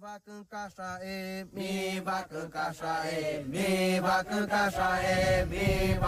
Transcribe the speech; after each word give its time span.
back 0.00 0.22
în 0.24 0.44
casa 0.48 0.98
e, 1.02 1.46
mi 1.50 2.00
bac 2.04 2.26
în 2.30 2.48
casa 2.48 3.08
e, 3.08 3.44
mi 3.48 3.98
va 4.00 4.24
în 4.30 4.46
casa 4.46 4.98
mi 5.48 5.98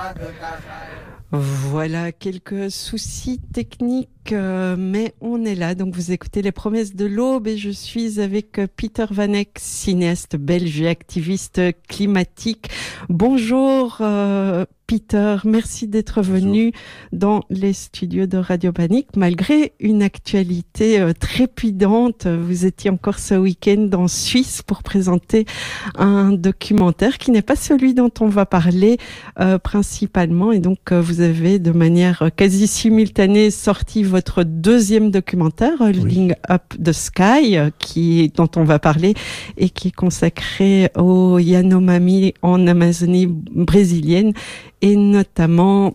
casa. 0.40 1.19
Voilà 1.32 2.10
quelques 2.10 2.72
soucis 2.72 3.40
techniques, 3.52 4.32
euh, 4.32 4.74
mais 4.76 5.14
on 5.20 5.44
est 5.44 5.54
là. 5.54 5.76
Donc 5.76 5.94
vous 5.94 6.10
écoutez 6.10 6.42
les 6.42 6.50
promesses 6.50 6.96
de 6.96 7.06
l'aube 7.06 7.46
et 7.46 7.56
je 7.56 7.70
suis 7.70 8.18
avec 8.20 8.58
euh, 8.58 8.66
Peter 8.76 9.06
Vanek, 9.08 9.50
cinéaste 9.56 10.34
belge 10.34 10.80
et 10.80 10.88
activiste 10.88 11.60
climatique. 11.86 12.70
Bonjour 13.08 13.98
euh, 14.00 14.64
Peter, 14.90 15.36
merci 15.44 15.86
d'être 15.86 16.20
venu 16.20 16.72
dans 17.12 17.44
les 17.48 17.72
studios 17.72 18.26
de 18.26 18.38
Radio 18.38 18.72
Panique. 18.72 19.06
Malgré 19.14 19.72
une 19.78 20.02
actualité 20.02 20.98
euh, 20.98 21.12
trépidante, 21.12 22.26
vous 22.26 22.66
étiez 22.66 22.90
encore 22.90 23.20
ce 23.20 23.34
week-end 23.36 23.88
en 23.92 24.08
Suisse 24.08 24.62
pour 24.62 24.82
présenter 24.82 25.46
un 25.94 26.32
documentaire 26.32 27.18
qui 27.18 27.30
n'est 27.30 27.40
pas 27.40 27.54
celui 27.54 27.94
dont 27.94 28.10
on 28.18 28.26
va 28.26 28.46
parler 28.46 28.96
euh, 29.38 29.58
principalement. 29.58 30.50
Et 30.50 30.58
donc, 30.58 30.90
euh, 30.90 31.00
vous 31.20 31.26
avez 31.26 31.58
de 31.58 31.72
manière 31.72 32.30
quasi 32.34 32.66
simultanée 32.66 33.50
sorti 33.50 34.02
votre 34.02 34.42
deuxième 34.42 35.10
documentaire, 35.10 35.78
Holding 35.78 36.34
Up 36.48 36.62
the 36.82 36.92
Sky, 36.92 37.58
qui, 37.78 38.32
dont 38.34 38.48
on 38.56 38.64
va 38.64 38.78
parler 38.78 39.12
et 39.58 39.68
qui 39.68 39.88
est 39.88 39.94
consacré 39.94 40.90
au 40.96 41.38
Yanomami 41.38 42.32
en 42.40 42.66
Amazonie 42.66 43.26
brésilienne 43.26 44.32
et 44.80 44.96
notamment 44.96 45.94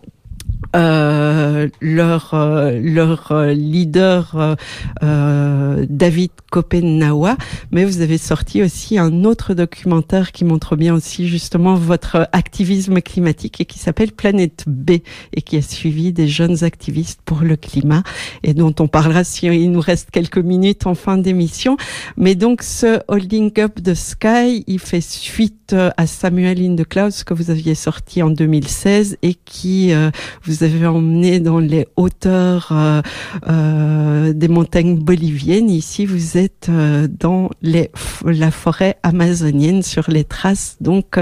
euh, 0.74 1.68
leur 1.80 2.34
euh, 2.34 2.78
leur 2.82 3.32
euh, 3.32 3.52
leader 3.52 4.56
euh, 5.02 5.86
David 5.88 6.30
Kopenawa, 6.50 7.36
mais 7.70 7.84
vous 7.84 8.00
avez 8.00 8.18
sorti 8.18 8.62
aussi 8.62 8.98
un 8.98 9.24
autre 9.24 9.54
documentaire 9.54 10.32
qui 10.32 10.44
montre 10.44 10.76
bien 10.76 10.94
aussi 10.94 11.28
justement 11.28 11.74
votre 11.74 12.28
activisme 12.32 13.00
climatique 13.00 13.60
et 13.60 13.64
qui 13.64 13.78
s'appelle 13.78 14.12
Planète 14.12 14.64
B 14.66 14.92
et 15.32 15.42
qui 15.42 15.56
a 15.56 15.62
suivi 15.62 16.12
des 16.12 16.28
jeunes 16.28 16.64
activistes 16.64 17.20
pour 17.24 17.40
le 17.40 17.56
climat 17.56 18.02
et 18.42 18.54
dont 18.54 18.74
on 18.78 18.88
parlera 18.88 19.24
si 19.24 19.46
il 19.46 19.70
nous 19.70 19.80
reste 19.80 20.10
quelques 20.10 20.38
minutes 20.38 20.86
en 20.86 20.94
fin 20.94 21.18
d'émission. 21.18 21.76
Mais 22.16 22.34
donc 22.34 22.62
ce 22.62 23.00
Holding 23.08 23.52
Up 23.58 23.82
the 23.82 23.94
Sky, 23.94 24.64
il 24.66 24.78
fait 24.78 25.00
suite 25.00 25.74
à 25.96 26.06
Samuel 26.06 26.60
in 26.62 26.76
the 26.76 26.86
Clouds 26.86 27.24
que 27.24 27.34
vous 27.34 27.50
aviez 27.50 27.74
sorti 27.74 28.22
en 28.22 28.30
2016 28.30 29.18
et 29.22 29.34
qui 29.34 29.92
vous 30.44 30.64
avez 30.66 30.86
emmené 30.86 31.40
dans 31.40 31.58
les 31.58 31.86
hauteurs 31.96 32.68
euh, 32.72 33.00
euh, 33.48 34.32
des 34.32 34.48
montagnes 34.48 34.98
boliviennes. 34.98 35.70
Ici, 35.70 36.06
vous 36.06 36.36
êtes 36.36 36.68
euh, 36.68 37.08
dans 37.08 37.50
les, 37.62 37.90
la 38.24 38.50
forêt 38.50 38.96
amazonienne 39.02 39.82
sur 39.82 40.10
les 40.10 40.24
traces 40.24 40.76
donc 40.80 41.18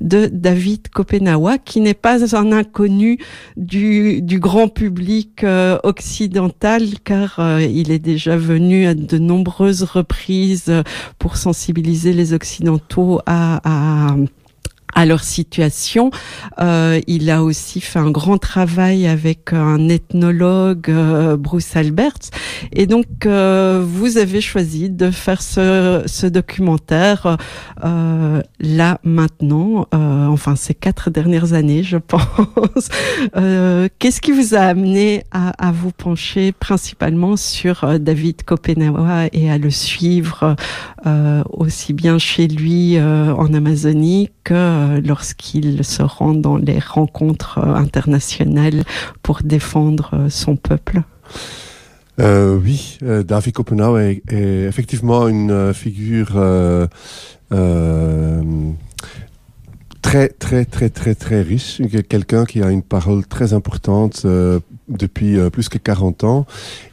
de 0.00 0.26
David 0.32 0.88
Kopenawa, 0.88 1.58
qui 1.58 1.80
n'est 1.80 1.94
pas 1.94 2.36
un 2.36 2.52
inconnu 2.52 3.18
du, 3.56 4.20
du 4.20 4.38
grand 4.40 4.68
public 4.68 5.44
occidental, 5.82 6.82
car 7.04 7.60
il 7.60 7.90
est 7.90 7.98
déjà 7.98 8.36
venu 8.36 8.86
à 8.86 8.94
de 8.94 9.18
nombreuses 9.18 9.84
reprises 9.84 10.72
pour 11.18 11.36
sensibiliser 11.36 12.12
les 12.12 12.32
Occidentaux 12.32 13.20
à, 13.26 13.60
à 13.64 14.16
à 14.98 15.06
leur 15.06 15.22
situation. 15.22 16.10
Euh, 16.60 17.00
il 17.06 17.30
a 17.30 17.44
aussi 17.44 17.80
fait 17.80 18.00
un 18.00 18.10
grand 18.10 18.36
travail 18.36 19.06
avec 19.06 19.52
un 19.52 19.88
ethnologue, 19.88 20.90
euh, 20.90 21.36
Bruce 21.36 21.76
Alberts. 21.76 22.30
Et 22.72 22.86
donc, 22.86 23.06
euh, 23.24 23.80
vous 23.86 24.18
avez 24.18 24.40
choisi 24.40 24.90
de 24.90 25.12
faire 25.12 25.40
ce, 25.40 26.02
ce 26.06 26.26
documentaire 26.26 27.36
euh, 27.84 28.42
là, 28.58 28.98
maintenant, 29.04 29.86
euh, 29.94 30.26
enfin 30.26 30.56
ces 30.56 30.74
quatre 30.74 31.10
dernières 31.10 31.52
années, 31.52 31.84
je 31.84 31.96
pense. 32.08 32.88
Qu'est-ce 34.00 34.20
qui 34.20 34.32
vous 34.32 34.56
a 34.56 34.60
amené 34.60 35.22
à, 35.30 35.50
à 35.64 35.70
vous 35.70 35.92
pencher 35.92 36.50
principalement 36.50 37.36
sur 37.36 38.00
David 38.00 38.42
Kopenawa 38.42 39.26
et 39.32 39.48
à 39.48 39.58
le 39.58 39.70
suivre 39.70 40.56
aussi 41.50 41.92
bien 41.92 42.18
chez 42.18 42.48
lui 42.48 42.98
en 43.00 43.52
Amazonie 43.54 44.30
que 44.44 44.87
euh, 44.88 45.00
lorsqu'il 45.04 45.84
se 45.84 46.02
rend 46.02 46.34
dans 46.34 46.56
les 46.56 46.78
rencontres 46.78 47.58
euh, 47.58 47.74
internationales 47.74 48.84
pour 49.22 49.40
défendre 49.42 50.10
euh, 50.12 50.28
son 50.28 50.56
peuple 50.56 51.02
Oui, 52.18 52.98
David 53.00 53.52
Kopenhau 53.52 53.96
est, 53.96 54.22
effectivement 54.28 55.28
une 55.28 55.72
figure 55.72 56.32
très, 60.02 60.28
très, 60.28 60.64
très, 60.64 60.88
très, 60.90 61.14
très 61.14 61.42
riche, 61.42 61.80
quelqu'un 62.08 62.44
qui 62.44 62.60
a 62.60 62.70
une 62.70 62.82
parole 62.82 63.24
très 63.24 63.52
importante 63.52 64.26
depuis 64.88 65.38
plus 65.50 65.68
que 65.68 65.78
40 65.78 66.24
ans. 66.24 66.46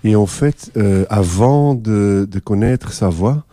Et 0.04 0.16
en 0.16 0.28
fait, 0.28 0.72
avant 1.10 1.74
de 1.74 2.40
connaître 2.44 2.94
sa 2.94 3.10
voix, 3.10 3.46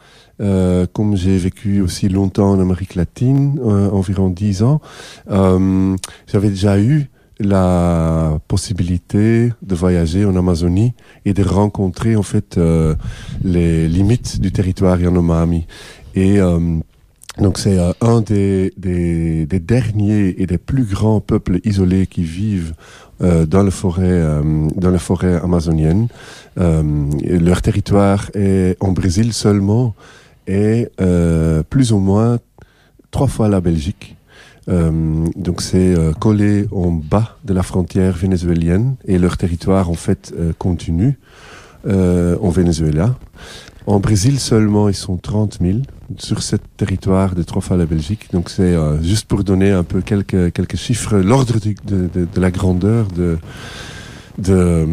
Euh, 0.43 0.87
comme 0.93 1.17
j'ai 1.17 1.39
vécu 1.39 1.81
aussi 1.81 2.09
longtemps 2.09 2.51
en 2.51 2.61
Amérique 2.61 2.97
latine, 2.97 3.61
euh, 3.65 3.89
environ 3.91 4.29
dix 4.29 4.63
ans, 4.63 4.81
euh, 5.31 5.97
j'avais 6.27 6.49
déjà 6.49 6.81
eu 6.81 7.09
la 7.39 8.39
possibilité 8.49 9.53
de 9.63 9.75
voyager 9.75 10.25
en 10.25 10.35
Amazonie 10.37 10.95
et 11.25 11.33
de 11.33 11.43
rencontrer 11.43 12.17
en 12.17 12.23
fait 12.23 12.59
euh, 12.59 12.95
les 13.45 13.89
limites 13.89 14.41
du 14.41 14.53
territoire 14.53 15.01
Yanomami. 15.01 15.67
Et 16.15 16.41
euh, 16.41 16.59
donc 17.39 17.59
c'est 17.59 17.79
un 18.01 18.21
des, 18.21 18.73
des, 18.77 19.47
des 19.47 19.61
derniers 19.61 20.41
et 20.43 20.47
des 20.47 20.59
plus 20.59 20.85
grands 20.85 21.21
peuples 21.21 21.61
isolés 21.65 22.07
qui 22.07 22.23
vivent 22.23 22.75
euh, 23.23 23.47
dans, 23.47 23.63
le 23.63 23.71
forêt, 23.71 24.03
euh, 24.07 24.69
dans 24.77 24.91
la 24.91 24.99
forêt 24.99 25.37
amazonienne. 25.37 26.09
Leur 26.57 27.63
territoire 27.63 28.31
est 28.35 28.77
en 28.81 28.93
Brésil 28.93 29.33
seulement, 29.33 29.95
est 30.47 30.91
euh, 31.01 31.63
plus 31.63 31.93
ou 31.93 31.99
moins 31.99 32.39
trois 33.11 33.29
fois 33.29 33.49
la 33.49 33.61
Belgique. 33.61 34.17
Euh, 34.69 35.27
donc 35.35 35.61
c'est 35.61 35.97
euh, 35.97 36.13
collé 36.13 36.67
en 36.71 36.93
bas 36.93 37.37
de 37.45 37.53
la 37.53 37.65
frontière 37.65 38.15
vénézuélienne 38.17 38.95
et 39.05 39.19
leur 39.19 39.37
territoire 39.37 39.91
en 39.91 39.95
fait 39.95 40.33
euh, 40.39 40.53
continue 40.57 41.19
euh, 41.87 42.37
en 42.41 42.51
Venezuela. 42.51 43.17
En 43.87 43.99
Brésil 43.99 44.39
seulement 44.39 44.89
ils 44.89 44.95
sont 44.95 45.17
30 45.17 45.59
000 45.61 45.79
sur 46.19 46.43
ce 46.43 46.55
territoire 46.77 47.35
de 47.35 47.43
trois 47.43 47.61
fois 47.61 47.77
la 47.77 47.87
Belgique. 47.87 48.29
Donc 48.33 48.51
c'est 48.51 48.63
euh, 48.63 49.03
juste 49.03 49.27
pour 49.27 49.43
donner 49.43 49.73
un 49.73 49.83
peu 49.83 50.01
quelques, 50.01 50.53
quelques 50.53 50.77
chiffres, 50.77 51.17
l'ordre 51.17 51.59
de, 51.59 51.75
de, 51.85 52.29
de 52.33 52.41
la 52.41 52.53
grandeur 52.53 53.09
de, 53.09 53.39
de, 54.39 54.87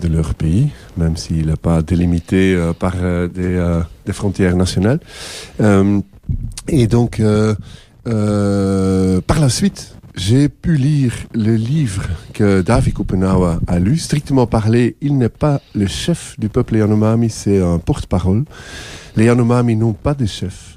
de 0.00 0.08
leur 0.08 0.34
pays, 0.34 0.70
même 0.96 1.16
s'il 1.16 1.46
n'est 1.46 1.56
pas 1.56 1.82
délimité 1.82 2.54
euh, 2.54 2.72
par 2.72 2.94
euh, 2.96 3.28
des, 3.28 3.56
euh, 3.56 3.80
des 4.06 4.12
frontières 4.12 4.56
nationales. 4.56 5.00
Et 6.68 6.86
donc, 6.86 7.20
par 8.04 9.40
la 9.40 9.48
suite, 9.48 9.96
j'ai 10.14 10.48
pu 10.48 10.76
lire 10.76 11.14
le 11.34 11.56
livre 11.56 12.04
que 12.32 12.62
David 12.62 12.94
Kopenawa 12.94 13.60
a 13.66 13.78
lu. 13.78 13.96
Strictement 13.96 14.46
parlé, 14.46 14.96
il 15.00 15.16
n'est 15.18 15.28
pas 15.28 15.60
le 15.74 15.86
chef 15.86 16.38
du 16.38 16.48
peuple 16.48 16.76
Yanomami, 16.76 17.30
c'est 17.30 17.60
un 17.60 17.78
porte-parole. 17.78 18.44
Les 19.16 19.24
Yanomami 19.24 19.76
n'ont 19.76 19.94
pas 19.94 20.14
de 20.14 20.26
chef. 20.26 20.71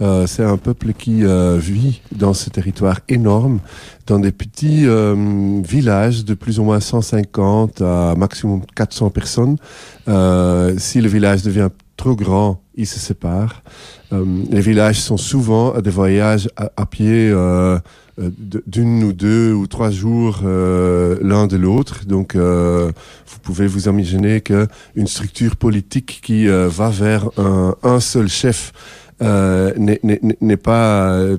Euh, 0.00 0.26
c'est 0.26 0.44
un 0.44 0.56
peuple 0.56 0.92
qui 0.94 1.24
euh, 1.24 1.58
vit 1.58 2.00
dans 2.12 2.32
ce 2.32 2.48
territoire 2.48 3.00
énorme, 3.08 3.60
dans 4.06 4.18
des 4.18 4.32
petits 4.32 4.86
euh, 4.86 5.60
villages 5.62 6.24
de 6.24 6.34
plus 6.34 6.58
ou 6.58 6.64
moins 6.64 6.80
150 6.80 7.82
à 7.82 8.14
maximum 8.16 8.62
400 8.74 9.10
personnes. 9.10 9.56
Si 10.78 11.00
le 11.00 11.08
village 11.08 11.42
devient 11.42 11.68
trop 11.96 12.16
grand, 12.16 12.62
il 12.76 12.86
se 12.86 12.98
sépare. 12.98 13.62
Euh, 14.12 14.24
les 14.50 14.60
villages 14.60 15.00
sont 15.00 15.18
souvent 15.18 15.78
des 15.80 15.90
voyages 15.90 16.48
à, 16.56 16.86
pied 16.86 17.30
d'une 18.66 19.04
ou 19.04 19.12
deux 19.12 19.52
ou 19.52 19.66
trois 19.66 19.90
jours 19.90 20.40
l'un 20.44 21.46
de 21.46 21.56
l'autre. 21.56 22.06
Donc, 22.06 22.36
vous 22.36 23.38
pouvez 23.42 23.66
vous 23.66 23.86
imaginer 23.86 24.40
qu'une 24.40 25.06
structure 25.06 25.56
politique 25.56 26.20
qui 26.22 26.46
va 26.46 26.88
vers 26.88 27.28
un 27.36 28.00
seul 28.00 28.28
chef 28.28 28.72
euh, 29.22 29.72
n'est 29.76 30.56
pas, 30.56 31.12
euh, 31.12 31.36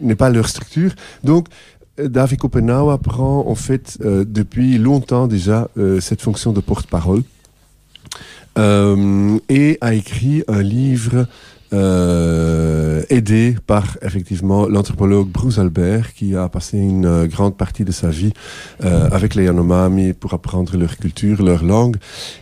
n'est 0.00 0.14
pas 0.14 0.30
leur 0.30 0.48
structure. 0.48 0.92
Donc, 1.22 1.48
David 1.98 2.38
Kopenawa 2.38 2.98
prend 2.98 3.44
en 3.46 3.54
fait 3.54 3.98
euh, 4.04 4.24
depuis 4.26 4.78
longtemps 4.78 5.26
déjà 5.26 5.68
euh, 5.78 6.00
cette 6.00 6.22
fonction 6.22 6.52
de 6.52 6.60
porte-parole. 6.60 7.22
et 8.56 9.78
a 9.80 9.94
écrit 9.94 10.44
un 10.48 10.62
livre 10.62 11.26
euh, 11.74 13.02
aidé 13.10 13.56
par 13.66 13.98
effectivement 14.02 14.66
l'anthropologue 14.68 15.28
Bruce 15.28 15.58
Albert 15.58 16.14
qui 16.14 16.36
a 16.36 16.48
passé 16.48 16.78
une 16.78 17.06
euh, 17.06 17.26
grande 17.26 17.56
partie 17.56 17.84
de 17.84 17.92
sa 17.92 18.08
vie 18.08 18.32
euh, 18.84 19.08
avec 19.10 19.34
les 19.34 19.44
Yanomami 19.44 20.12
pour 20.12 20.34
apprendre 20.34 20.76
leur 20.76 20.96
culture, 20.96 21.42
leur 21.42 21.64
langue 21.64 21.96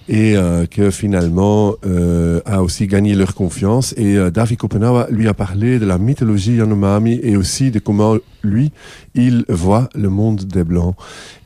et 0.08 0.36
euh, 0.36 0.66
que 0.66 0.90
finalement 0.90 1.74
euh, 1.86 2.40
a 2.44 2.62
aussi 2.62 2.86
gagné 2.86 3.14
leur 3.14 3.34
confiance. 3.34 3.94
Et 3.96 4.18
David 4.30 4.58
Kopenawa 4.58 5.08
lui 5.10 5.28
a 5.28 5.34
parlé 5.34 5.78
de 5.78 5.86
la 5.86 5.98
mythologie 5.98 6.56
Yanomami 6.56 7.18
et 7.22 7.36
aussi 7.36 7.70
de 7.70 7.78
comment 7.78 8.16
lui 8.42 8.70
il 9.14 9.44
voit 9.48 9.88
le 9.94 10.10
monde 10.10 10.44
des 10.44 10.64
blancs. 10.64 10.94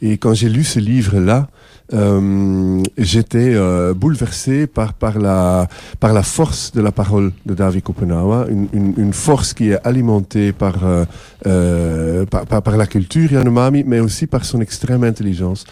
Et 0.03 0.19
quand 0.19 0.35
j'ai 0.35 0.49
lu 0.49 0.65
ce 0.65 0.81
livre 0.81 1.19
là 1.21 1.49
euh, 1.93 2.83
j'étais 2.99 3.55
euh, 3.55 3.95
bouleversé 3.95 4.67
par, 4.67 4.93
par, 4.93 5.19
la, 5.19 5.69
par 6.01 6.13
la 6.13 6.23
force 6.23 6.73
de 6.73 6.81
la 6.81 6.91
parole 6.91 7.33
de 7.45 7.55
David 7.55 7.85
Kopenawa, 7.85 8.47
une, 8.49 8.95
une, 8.97 9.13
force 9.13 9.55
qui 9.55 9.71
est 9.71 9.87
alimentée 9.87 10.53
par, 10.53 10.85
euh, 10.85 11.05
euh 11.47 12.27
par, 12.27 12.47
par, 12.47 12.63
par, 12.63 12.77
la 12.77 12.87
culture 12.87 13.31
Yanomami, 13.31 13.85
mais 13.85 14.01
aussi 14.01 14.27
par 14.27 14.45
son 14.45 14.61
extrême 14.61 15.05
intelligence. 15.05 15.65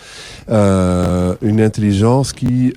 Une 0.48 1.60
intelligence 1.60 2.32
qui, 2.32 2.72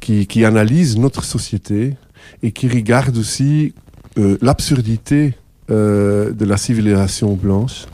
qui, 0.00 0.26
qui 0.26 0.44
analyse 0.44 0.96
notre 0.96 1.24
société 1.24 1.96
et 2.42 2.52
qui 2.52 2.68
regarde 2.68 3.16
aussi 3.16 3.74
l'absurdité 4.16 5.34
de 5.72 6.44
la 6.44 6.56
civilisation 6.56 7.34
blanche 7.34 7.86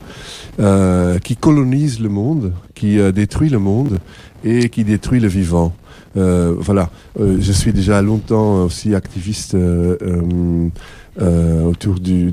euh, 0.60 1.18
qui 1.20 1.36
colonise 1.36 2.00
le 2.00 2.08
monde, 2.08 2.52
qui 2.74 2.98
euh, 2.98 3.12
détruit 3.12 3.48
le 3.48 3.60
monde 3.60 3.98
et 4.42 4.68
qui 4.68 4.82
détruit 4.82 5.20
le 5.20 5.28
vivant. 5.28 5.72
Euh, 6.16 6.54
voilà, 6.58 6.90
euh, 7.20 7.36
je 7.40 7.52
suis 7.52 7.72
déjà 7.72 8.02
longtemps 8.02 8.64
aussi 8.64 8.94
activiste 8.94 9.54
euh, 9.54 9.96
euh, 11.20 11.62
autour 11.62 12.00
du, 12.00 12.32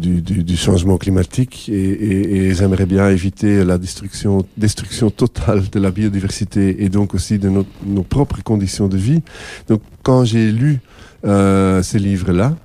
changement 0.56 0.98
climatique 0.98 1.70
et, 1.70 2.54
j'aimerais 2.56 2.88
bien 2.88 3.10
éviter 3.10 3.64
la 3.64 3.78
destruction, 3.78 4.46
destruction 4.58 5.12
totale 5.12 5.64
de 5.72 5.80
la 5.80 5.92
biodiversité 5.92 6.84
et 6.84 6.90
donc 6.90 7.14
aussi 7.14 7.38
de 7.38 7.50
nos, 7.50 7.66
nos 7.86 8.04
propres 8.04 8.42
conditions 8.44 8.88
de 8.88 8.98
vie. 8.98 9.22
Donc 9.68 9.82
quand 10.02 10.26
j'ai 10.26 10.52
lu 10.52 10.80
ces 11.24 12.00
livres-là, 12.00 12.56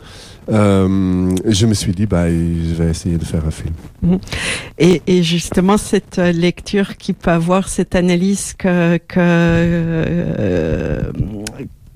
euh, 0.50 1.34
je 1.46 1.66
me 1.66 1.74
suis 1.74 1.92
dit, 1.92 2.06
bah, 2.06 2.28
je 2.28 2.74
vais 2.74 2.90
essayer 2.90 3.16
de 3.18 3.24
faire 3.24 3.46
un 3.46 3.50
film. 3.50 3.74
Mhm. 4.02 4.18
Et, 4.78 5.22
justement, 5.22 5.76
cette 5.76 6.18
lecture 6.18 6.96
qui 6.96 7.12
peut 7.12 7.30
avoir 7.30 7.68
cette 7.68 7.94
analyse 7.94 8.54
que, 8.56 8.96
que 8.96 9.18
euh, 9.18 11.12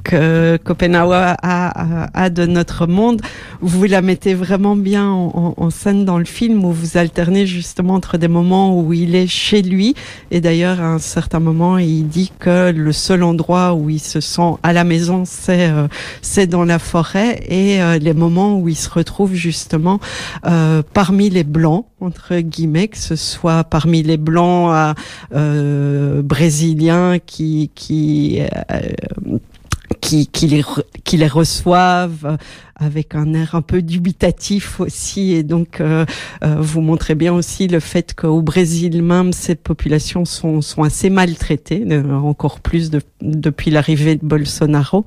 que 0.04 0.58
Copenhague 0.62 1.10
a, 1.12 2.10
a, 2.14 2.30
de 2.30 2.46
notre 2.46 2.86
monde, 2.86 3.22
vous 3.60 3.84
la 3.84 4.02
mettez 4.02 4.34
vraiment 4.34 4.76
bien 4.76 5.08
en, 5.08 5.54
en, 5.56 5.70
scène 5.70 6.04
dans 6.04 6.18
le 6.18 6.24
film 6.26 6.64
où 6.64 6.72
vous 6.72 6.96
alternez 6.96 7.46
justement 7.46 7.94
entre 7.94 8.18
des 8.18 8.28
moments 8.28 8.78
où 8.78 8.92
il 8.92 9.14
est 9.16 9.26
chez 9.26 9.62
lui. 9.62 9.94
Et 10.30 10.40
d'ailleurs 10.40 10.80
à 10.80 10.86
un 10.86 10.98
certain 10.98 11.40
moment 11.40 11.78
il 11.78 12.06
dit 12.06 12.30
que 12.38 12.70
le 12.70 12.92
seul 12.92 13.22
endroit 13.22 13.74
où 13.74 13.90
il 13.90 13.98
se 13.98 14.20
sent 14.20 14.52
à 14.62 14.72
la 14.72 14.84
maison 14.84 15.24
c'est 15.24 15.70
euh, 15.70 15.88
c'est 16.20 16.46
dans 16.46 16.64
la 16.64 16.78
forêt. 16.78 17.40
Et 17.48 17.82
euh, 17.82 17.98
les 17.98 18.14
moments 18.14 18.58
où 18.58 18.68
il 18.68 18.76
se 18.76 18.90
retrouve 18.90 19.34
justement 19.34 19.98
euh, 20.46 20.82
parmi 20.92 21.30
les 21.30 21.44
blancs 21.44 21.86
entre 22.00 22.38
guillemets 22.40 22.88
que 22.88 22.98
ce 22.98 23.16
soit 23.16 23.64
parmi 23.64 24.02
les 24.02 24.18
blancs 24.18 24.94
euh, 25.34 26.22
brésiliens 26.22 27.18
qui 27.18 27.70
qui 27.74 28.40
qui, 30.00 30.26
qui, 30.26 30.46
les, 30.46 30.64
qui 31.04 31.16
les 31.16 31.26
reçoivent 31.26 32.38
avec 32.76 33.14
un 33.14 33.34
air 33.34 33.54
un 33.54 33.62
peu 33.62 33.82
dubitatif 33.82 34.80
aussi. 34.80 35.32
Et 35.32 35.42
donc, 35.42 35.80
euh, 35.80 36.04
euh, 36.42 36.56
vous 36.58 36.80
montrez 36.80 37.14
bien 37.14 37.32
aussi 37.32 37.68
le 37.68 37.80
fait 37.80 38.14
qu'au 38.14 38.42
Brésil 38.42 39.02
même, 39.02 39.32
ces 39.32 39.54
populations 39.54 40.24
sont, 40.24 40.60
sont 40.60 40.82
assez 40.82 41.10
maltraitées, 41.10 41.84
euh, 41.90 42.14
encore 42.14 42.60
plus 42.60 42.90
de, 42.90 43.00
depuis 43.20 43.70
l'arrivée 43.70 44.16
de 44.16 44.26
Bolsonaro, 44.26 45.04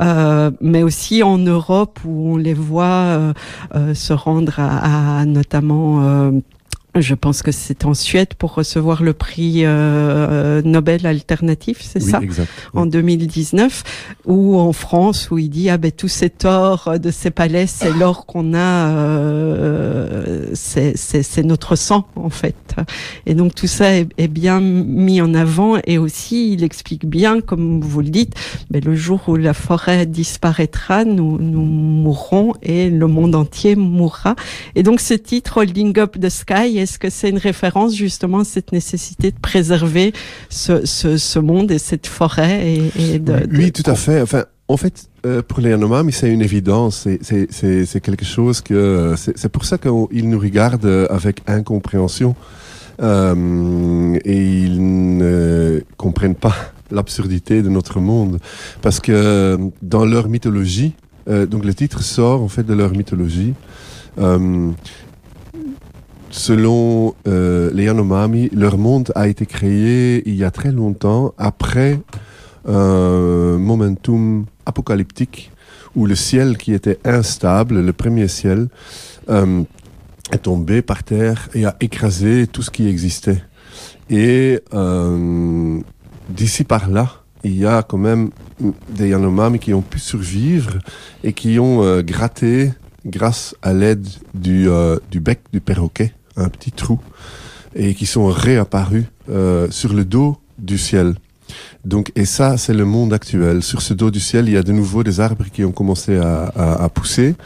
euh, 0.00 0.50
mais 0.60 0.82
aussi 0.82 1.22
en 1.22 1.38
Europe 1.38 2.00
où 2.04 2.32
on 2.32 2.36
les 2.36 2.54
voit 2.54 3.32
euh, 3.74 3.94
se 3.94 4.12
rendre 4.12 4.54
à, 4.58 5.20
à 5.20 5.24
notamment 5.24 6.32
je 7.00 7.14
pense 7.14 7.42
que 7.42 7.52
c'est 7.52 7.84
en 7.84 7.94
Suède 7.94 8.34
pour 8.34 8.54
recevoir 8.54 9.02
le 9.02 9.12
prix 9.12 9.62
euh, 9.64 10.62
Nobel 10.62 11.06
alternatif, 11.06 11.78
c'est 11.80 12.02
oui, 12.02 12.10
ça? 12.10 12.20
exact, 12.22 12.48
oui. 12.74 12.80
En 12.80 12.86
2019, 12.86 13.82
ou 14.24 14.58
en 14.58 14.72
France 14.72 15.30
où 15.30 15.38
il 15.38 15.50
dit 15.50 15.70
ah 15.70 15.78
ben 15.78 15.92
tout 15.92 16.08
cet 16.08 16.44
or 16.44 16.98
de 16.98 17.10
ces 17.10 17.30
palais, 17.30 17.66
c'est 17.66 17.92
l'or 17.92 18.26
qu'on 18.26 18.54
a, 18.54 18.88
euh, 18.88 20.50
c'est 20.54 21.44
notre 21.44 21.76
sang 21.76 22.06
en 22.16 22.30
fait. 22.30 22.54
Et 23.26 23.34
donc 23.34 23.54
tout 23.54 23.66
ça 23.66 23.94
est, 23.94 24.08
est, 24.18 24.28
bien 24.28 24.60
mis 24.60 25.20
en 25.20 25.34
avant 25.34 25.76
et 25.86 25.98
aussi 25.98 26.52
il 26.52 26.64
explique 26.64 27.06
bien, 27.06 27.40
comme 27.40 27.80
vous 27.80 28.00
le 28.00 28.08
dites, 28.08 28.34
ben, 28.70 28.82
le 28.84 28.94
jour 28.94 29.20
où 29.28 29.36
la 29.36 29.54
forêt 29.54 30.06
disparaîtra, 30.06 31.04
nous, 31.04 31.38
nous 31.38 31.64
mourrons 31.64 32.54
et 32.62 32.90
le 32.90 33.06
monde 33.06 33.34
entier 33.34 33.76
mourra. 33.76 34.36
Et 34.74 34.82
donc 34.82 35.00
ce 35.00 35.14
titre 35.14 35.58
Holding 35.58 35.98
Up 35.98 36.18
the 36.20 36.28
Sky 36.28 36.85
est-ce 36.86 37.00
que 37.00 37.10
c'est 37.10 37.30
une 37.30 37.38
référence 37.38 37.96
justement 37.96 38.40
à 38.40 38.44
cette 38.44 38.70
nécessité 38.70 39.32
de 39.32 39.38
préserver 39.40 40.12
ce, 40.48 40.86
ce, 40.86 41.16
ce 41.16 41.38
monde 41.40 41.72
et 41.72 41.78
cette 41.78 42.06
forêt 42.06 42.64
et, 42.64 43.14
et 43.14 43.18
de, 43.18 43.32
oui, 43.50 43.56
oui, 43.56 43.72
tout 43.72 43.90
à 43.90 43.96
fait. 43.96 44.22
Enfin, 44.22 44.44
en 44.68 44.76
fait, 44.76 45.08
euh, 45.26 45.42
pour 45.42 45.60
les 45.60 45.70
Yanomami, 45.70 46.12
c'est 46.12 46.30
une 46.30 46.42
évidence. 46.42 47.08
C'est 47.22 48.00
quelque 48.00 48.24
chose 48.24 48.60
que 48.60 49.14
c'est 49.16 49.48
pour 49.48 49.64
ça 49.64 49.78
qu'ils 49.78 50.28
nous 50.28 50.38
regardent 50.38 51.08
avec 51.10 51.42
incompréhension 51.48 52.36
euh, 53.02 54.16
et 54.24 54.62
ils 54.62 55.16
ne 55.18 55.82
comprennent 55.96 56.36
pas 56.36 56.54
l'absurdité 56.92 57.62
de 57.62 57.68
notre 57.68 57.98
monde 57.98 58.38
parce 58.80 59.00
que 59.00 59.58
dans 59.82 60.04
leur 60.04 60.28
mythologie, 60.28 60.94
euh, 61.28 61.46
donc 61.46 61.64
le 61.64 61.74
titre 61.74 62.02
sort 62.02 62.42
en 62.42 62.48
fait 62.48 62.62
de 62.62 62.74
leur 62.74 62.92
mythologie. 62.92 63.54
Euh, 64.18 64.70
Selon 66.36 67.14
euh, 67.26 67.70
les 67.72 67.84
Yanomami, 67.84 68.50
leur 68.52 68.76
monde 68.76 69.10
a 69.14 69.26
été 69.26 69.46
créé 69.46 70.22
il 70.28 70.36
y 70.36 70.44
a 70.44 70.50
très 70.50 70.70
longtemps, 70.70 71.32
après 71.38 71.98
un 72.68 73.56
momentum 73.56 74.44
apocalyptique 74.66 75.50
où 75.94 76.04
le 76.04 76.14
ciel 76.14 76.58
qui 76.58 76.74
était 76.74 76.98
instable, 77.06 77.80
le 77.80 77.92
premier 77.94 78.28
ciel, 78.28 78.68
euh, 79.30 79.62
est 80.30 80.42
tombé 80.42 80.82
par 80.82 81.04
terre 81.04 81.48
et 81.54 81.64
a 81.64 81.74
écrasé 81.80 82.46
tout 82.46 82.60
ce 82.60 82.70
qui 82.70 82.86
existait. 82.86 83.42
Et 84.10 84.60
euh, 84.74 85.80
d'ici 86.28 86.64
par 86.64 86.90
là, 86.90 87.22
il 87.44 87.56
y 87.56 87.64
a 87.64 87.82
quand 87.82 87.98
même 87.98 88.28
des 88.90 89.08
Yanomami 89.08 89.58
qui 89.58 89.72
ont 89.72 89.80
pu 89.80 89.98
survivre 89.98 90.80
et 91.24 91.32
qui 91.32 91.58
ont 91.58 91.82
euh, 91.82 92.02
gratté 92.02 92.72
grâce 93.06 93.54
à 93.62 93.72
l'aide 93.72 94.06
du, 94.34 94.68
euh, 94.68 94.98
du 95.10 95.20
bec 95.20 95.40
du 95.50 95.62
perroquet 95.62 96.12
un 96.36 96.48
petit 96.48 96.72
trou 96.72 96.98
et 97.74 97.94
qui 97.94 98.06
sont 98.06 98.26
réapparus 98.26 99.04
euh, 99.30 99.68
sur 99.70 99.92
le 99.92 100.04
dos 100.04 100.38
du 100.58 100.78
ciel. 100.78 101.14
Donc, 101.84 102.10
et 102.16 102.24
ça, 102.24 102.56
c'est 102.56 102.74
le 102.74 102.84
monde 102.84 103.12
actuel. 103.12 103.62
Sur 103.62 103.80
ce 103.82 103.94
dos 103.94 104.10
du 104.10 104.20
ciel, 104.20 104.48
il 104.48 104.54
y 104.54 104.56
a 104.56 104.62
de 104.62 104.72
nouveau 104.72 105.04
des 105.04 105.20
arbres 105.20 105.44
qui 105.52 105.64
ont 105.64 105.72
commencé 105.72 106.16
à, 106.16 106.46
à, 106.56 106.84
à 106.84 106.88
pousser. 106.88 107.36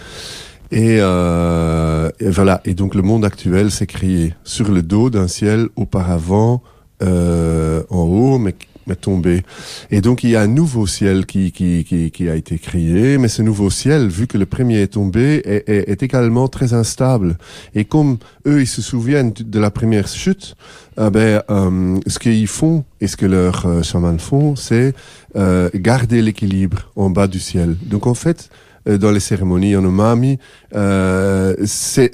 Et, 0.70 0.98
euh, 1.00 2.10
voilà. 2.20 2.60
Et 2.64 2.74
donc, 2.74 2.94
le 2.94 3.02
monde 3.02 3.24
actuel 3.24 3.70
s'est 3.70 3.86
créé 3.86 4.34
sur 4.44 4.70
le 4.70 4.82
dos 4.82 5.10
d'un 5.10 5.28
ciel 5.28 5.68
auparavant 5.76 6.62
euh, 7.02 7.82
en 7.90 8.02
haut, 8.02 8.38
mais 8.38 8.54
est 8.88 9.00
tombé. 9.00 9.42
Et 9.90 10.00
donc 10.00 10.24
il 10.24 10.30
y 10.30 10.36
a 10.36 10.42
un 10.42 10.46
nouveau 10.46 10.86
ciel 10.86 11.26
qui, 11.26 11.52
qui, 11.52 11.84
qui, 11.84 12.10
qui, 12.10 12.28
a 12.28 12.36
été 12.36 12.58
créé, 12.58 13.18
mais 13.18 13.28
ce 13.28 13.42
nouveau 13.42 13.70
ciel, 13.70 14.08
vu 14.08 14.26
que 14.26 14.38
le 14.38 14.46
premier 14.46 14.80
est 14.80 14.94
tombé, 14.94 15.42
est, 15.44 15.68
est, 15.68 15.88
est 15.90 16.02
également 16.02 16.48
très 16.48 16.72
instable. 16.72 17.36
Et 17.74 17.84
comme 17.84 18.18
eux, 18.46 18.60
ils 18.60 18.66
se 18.66 18.82
souviennent 18.82 19.32
de 19.32 19.58
la 19.58 19.70
première 19.70 20.08
chute, 20.08 20.56
euh, 20.98 21.10
ben, 21.10 21.42
euh, 21.50 21.98
ce 22.06 22.18
qu'ils 22.18 22.46
font 22.46 22.84
et 23.00 23.06
ce 23.06 23.16
que 23.16 23.26
leurs 23.26 23.66
euh, 23.66 23.82
chamans 23.82 24.18
font, 24.18 24.56
c'est 24.56 24.94
euh, 25.36 25.70
garder 25.74 26.22
l'équilibre 26.22 26.90
en 26.96 27.10
bas 27.10 27.28
du 27.28 27.38
ciel. 27.38 27.76
Donc 27.82 28.06
en 28.06 28.14
fait, 28.14 28.50
euh, 28.88 28.98
dans 28.98 29.10
les 29.10 29.20
cérémonies 29.20 29.76
en 29.76 29.84
umami, 29.84 30.38
euh, 30.74 31.54
c'est 31.64 32.10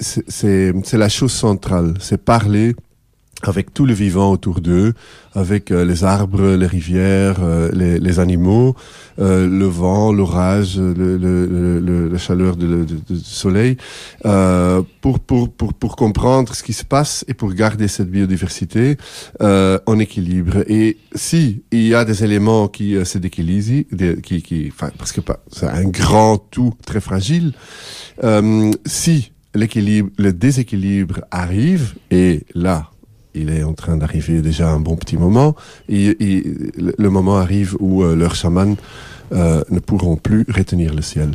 la 0.93 1.09
chose 1.09 1.33
centrale, 1.33 1.95
c'est 2.01 2.23
parler 2.23 2.75
avec 3.43 3.75
tout 3.75 3.85
le 3.85 3.93
vivant 3.93 4.33
autour 4.33 4.61
d'eux, 4.61 4.95
avec 5.35 5.71
euh, 5.71 5.85
les 5.85 6.05
arbres, 6.05 6.55
les 6.57 6.67
rivières, 6.67 7.37
euh, 7.43 7.71
les, 7.73 7.99
les, 7.99 8.19
animaux, 8.19 8.75
euh, 9.19 9.47
le 9.47 9.67
vent, 9.67 10.11
l'orage, 10.11 10.79
le, 10.79 11.19
le, 11.19 11.81
le, 11.81 12.09
la 12.09 12.19
chaleur 12.19 12.57
du 12.57 12.87
soleil, 13.23 13.77
pour, 14.23 15.21
pour, 15.21 15.53
pour, 15.53 15.75
pour 15.75 15.97
comprendre 15.97 16.55
ce 16.55 16.63
qui 16.63 16.73
se 16.73 16.85
passe 16.85 17.25
et 17.29 17.35
pour 17.35 17.53
garder 17.53 17.89
cette 17.89 18.11
biodiversité 18.11 18.97
en 19.41 19.99
équilibre. 19.99 20.65
Et 20.69 20.97
si 21.15 21.63
il 21.71 21.87
y 21.89 21.95
a 21.95 22.05
des 22.05 22.25
éléments 22.25 22.69
qui 22.69 22.97
se 23.05 23.19
déquilibrent, 23.19 23.85
qui, 24.23 24.43
qui, 24.43 24.73
enfin, 24.73 24.91
parce 24.99 25.13
que 25.13 25.21
c'est 25.53 25.67
un 25.67 25.85
grand 25.85 26.39
tout 26.39 26.73
très 26.85 27.01
fragile, 27.01 27.53
si 28.87 29.33
l'équilibre, 29.55 30.11
le 30.19 30.33
déséquilibre 30.33 31.21
arrive, 31.31 31.95
et 32.11 32.45
là, 32.55 32.91
il 33.37 33.51
est 33.51 33.63
en 33.63 33.75
train 33.75 33.97
d'arriver 33.97 34.41
déjà 34.43 34.71
un 34.71 34.81
bon 34.81 34.97
petit 34.97 35.17
moment. 35.17 35.55
Et, 35.89 36.17
le 36.77 37.11
moment 37.11 37.39
arrive 37.39 37.77
où 37.81 38.03
euh, 38.03 38.15
leurs 38.15 38.35
chamans 38.35 38.77
euh, 39.33 39.63
ne 39.71 39.81
pourront 39.81 40.17
plus 40.17 40.45
retenir 40.49 40.95
le 40.95 41.03
ciel. 41.03 41.31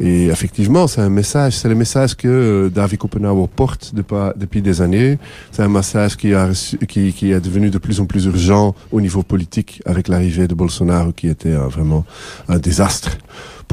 Et 0.00 0.26
effectivement, 0.26 0.86
c'est 0.86 1.00
un 1.00 1.08
message, 1.08 1.54
c'est 1.54 1.68
le 1.68 1.74
message 1.74 2.16
que 2.16 2.28
euh, 2.28 2.68
David 2.68 2.98
Copenhagen 2.98 3.46
porte 3.46 3.94
depuis 4.36 4.62
des 4.62 4.82
années. 4.82 5.18
C'est 5.50 5.62
un 5.62 5.68
message 5.68 6.16
qui, 6.16 6.34
a 6.34 6.50
qui, 6.88 7.12
qui, 7.12 7.32
est 7.32 7.40
devenu 7.40 7.70
de 7.70 7.78
plus 7.78 8.00
en 8.00 8.06
plus 8.06 8.26
urgent 8.26 8.74
au 8.90 9.00
niveau 9.00 9.22
politique 9.22 9.82
avec 9.86 10.08
l'arrivée 10.08 10.46
de 10.46 10.54
Bolsonaro, 10.54 11.12
qui 11.12 11.28
était 11.28 11.52
vraiment 11.52 12.04
un 12.48 12.58
désastre 12.58 13.18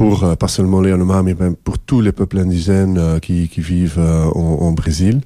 pour 0.00 0.36
pas 0.38 0.48
seulement 0.48 0.80
les 0.80 0.90
Yanomami, 0.90 1.34
mais 1.34 1.44
même 1.44 1.56
pour 1.56 1.78
tous 1.78 2.00
les 2.00 2.12
peuples 2.12 2.38
indigènes 2.38 3.20
qui, 3.20 3.48
qui, 3.48 3.60
vivent 3.60 4.00
en, 4.34 4.40
en, 4.40 4.72
Brésil. 4.72 5.20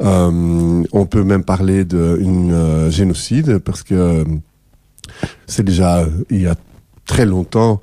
Euh, 0.00 0.84
on 0.92 1.06
peut 1.06 1.22
même 1.22 1.44
parler 1.44 1.84
euh, 1.92 2.90
génocide 2.90 3.58
parce 3.58 3.84
que 3.84 3.94
euh, 3.94 4.24
c'est 5.46 5.64
déjà 5.64 6.04
il 6.30 6.42
y 6.42 6.46
a 6.46 6.56
très 7.06 7.26
longtemps 7.26 7.80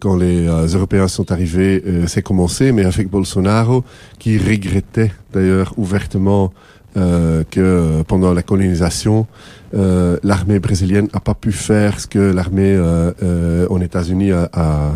quand 0.00 0.16
les 0.16 0.46
Européens 0.46 1.08
sont 1.08 1.30
arrivés, 1.30 1.84
c'est 2.06 2.22
commencé, 2.22 2.72
mais 2.72 2.84
avec 2.86 3.10
Bolsonaro 3.10 3.84
qui 4.18 4.38
regrettait 4.38 5.12
d'ailleurs 5.32 5.74
ouvertement 5.76 6.52
que 6.94 8.02
pendant 8.02 8.34
la 8.34 8.42
colonisation, 8.42 9.26
l'armée 9.72 10.58
brésilienne 10.58 11.08
n'a 11.12 11.20
pas 11.20 11.34
pu 11.34 11.52
faire 11.52 12.00
ce 12.00 12.06
que 12.06 12.18
l'armée 12.18 12.78
aux 13.68 13.78
États-Unis 13.78 14.32
a, 14.32 14.50
a, 14.52 14.92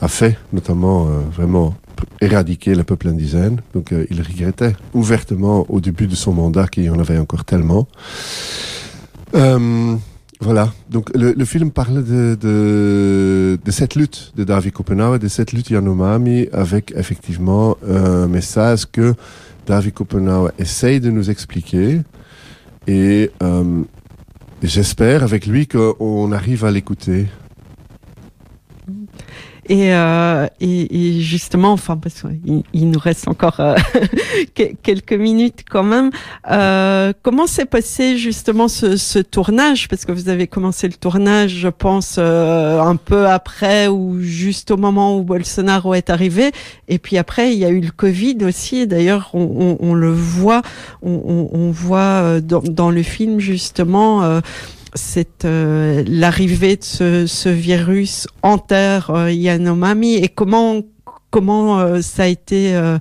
a, 0.00 0.08
fait, 0.08 0.38
notamment 0.52 1.06
vraiment 1.34 1.74
éradiquer 2.20 2.74
le 2.74 2.84
peuple 2.84 3.08
indigène. 3.08 3.60
Donc 3.74 3.92
euh, 3.92 4.06
il 4.10 4.20
regrettait 4.20 4.74
ouvertement 4.94 5.66
au 5.68 5.80
début 5.80 6.06
de 6.06 6.14
son 6.14 6.32
mandat 6.32 6.66
qu'il 6.66 6.84
y 6.84 6.90
en 6.90 6.98
avait 6.98 7.18
encore 7.18 7.44
tellement. 7.44 7.86
Euh, 9.34 9.94
voilà, 10.40 10.72
donc 10.90 11.10
le, 11.14 11.32
le, 11.32 11.44
film 11.44 11.70
parle 11.70 12.04
de, 12.04 12.36
de, 12.40 13.58
de, 13.64 13.70
cette 13.70 13.94
lutte 13.94 14.32
de 14.36 14.42
David 14.42 14.72
Kopenhauer, 14.72 15.20
de 15.20 15.28
cette 15.28 15.52
lutte 15.52 15.70
Yanomami, 15.70 16.48
avec 16.52 16.92
effectivement 16.96 17.76
un 17.88 18.26
message 18.26 18.86
que 18.90 19.14
David 19.66 19.94
Kopenhauer 19.94 20.52
essaye 20.58 21.00
de 21.00 21.10
nous 21.10 21.30
expliquer. 21.30 22.00
Et 22.86 23.30
euh, 23.42 23.82
j'espère 24.62 25.22
avec 25.22 25.46
lui 25.46 25.66
qu'on 25.66 26.32
arrive 26.32 26.64
à 26.64 26.70
l'écouter. 26.70 27.26
Et, 29.68 29.94
euh, 29.94 30.48
et, 30.60 31.16
et, 31.16 31.20
justement, 31.20 31.72
enfin, 31.72 31.96
parce 31.96 32.22
qu'il 32.22 32.64
il 32.72 32.90
nous 32.90 32.98
reste 32.98 33.28
encore 33.28 33.60
euh, 33.60 33.76
quelques 34.82 35.12
minutes 35.12 35.64
quand 35.70 35.84
même. 35.84 36.10
Euh, 36.50 37.12
comment 37.22 37.46
s'est 37.46 37.64
passé 37.66 38.18
justement 38.18 38.66
ce, 38.66 38.96
ce, 38.96 39.20
tournage? 39.20 39.88
Parce 39.88 40.04
que 40.04 40.10
vous 40.10 40.28
avez 40.28 40.48
commencé 40.48 40.88
le 40.88 40.94
tournage, 40.94 41.52
je 41.52 41.68
pense, 41.68 42.16
euh, 42.18 42.80
un 42.80 42.96
peu 42.96 43.28
après 43.28 43.86
ou 43.86 44.20
juste 44.20 44.72
au 44.72 44.76
moment 44.76 45.16
où 45.16 45.22
Bolsonaro 45.22 45.94
est 45.94 46.10
arrivé. 46.10 46.50
Et 46.88 46.98
puis 46.98 47.16
après, 47.16 47.52
il 47.52 47.58
y 47.58 47.64
a 47.64 47.68
eu 47.68 47.80
le 47.80 47.92
Covid 47.92 48.38
aussi. 48.42 48.88
D'ailleurs, 48.88 49.30
on, 49.32 49.42
on, 49.42 49.76
on, 49.78 49.94
le 49.94 50.10
voit, 50.10 50.62
on, 51.02 51.48
on 51.52 51.70
voit 51.70 51.98
euh, 51.98 52.40
dans, 52.40 52.62
dans, 52.62 52.90
le 52.90 53.04
film 53.04 53.38
justement 53.38 54.40
c'est 54.94 55.44
euh, 55.44 56.04
l'arrivée 56.06 56.76
de 56.76 56.84
ce, 56.84 57.26
ce, 57.26 57.48
virus 57.48 58.28
en 58.42 58.58
terre 58.58 59.10
euh, 59.10 59.32
Yanomami 59.32 60.14
et 60.16 60.28
comment 60.28 60.82
comment 61.30 61.80
euh, 61.80 62.02
ça 62.02 62.24
a 62.24 62.26
été 62.26 62.74
euh, 62.74 62.98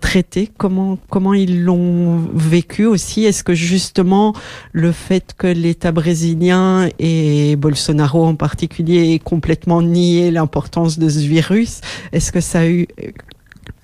traité, 0.00 0.48
comment 0.56 0.96
comment 1.10 1.34
ils 1.34 1.64
l'ont 1.64 2.18
vécu 2.32 2.86
aussi? 2.86 3.24
Est-ce 3.24 3.42
que 3.42 3.54
justement 3.54 4.32
le 4.72 4.92
fait 4.92 5.34
que 5.36 5.48
l'État 5.48 5.90
brésilien 5.90 6.88
et 7.00 7.56
Bolsonaro 7.56 8.24
en 8.24 8.36
particulier 8.36 9.14
aient 9.14 9.18
complètement 9.18 9.82
nié 9.82 10.30
l'importance 10.30 11.00
de 11.00 11.08
ce 11.08 11.18
virus, 11.18 11.80
est-ce 12.12 12.30
que 12.30 12.40
ça 12.40 12.60
a 12.60 12.68
eu 12.68 12.86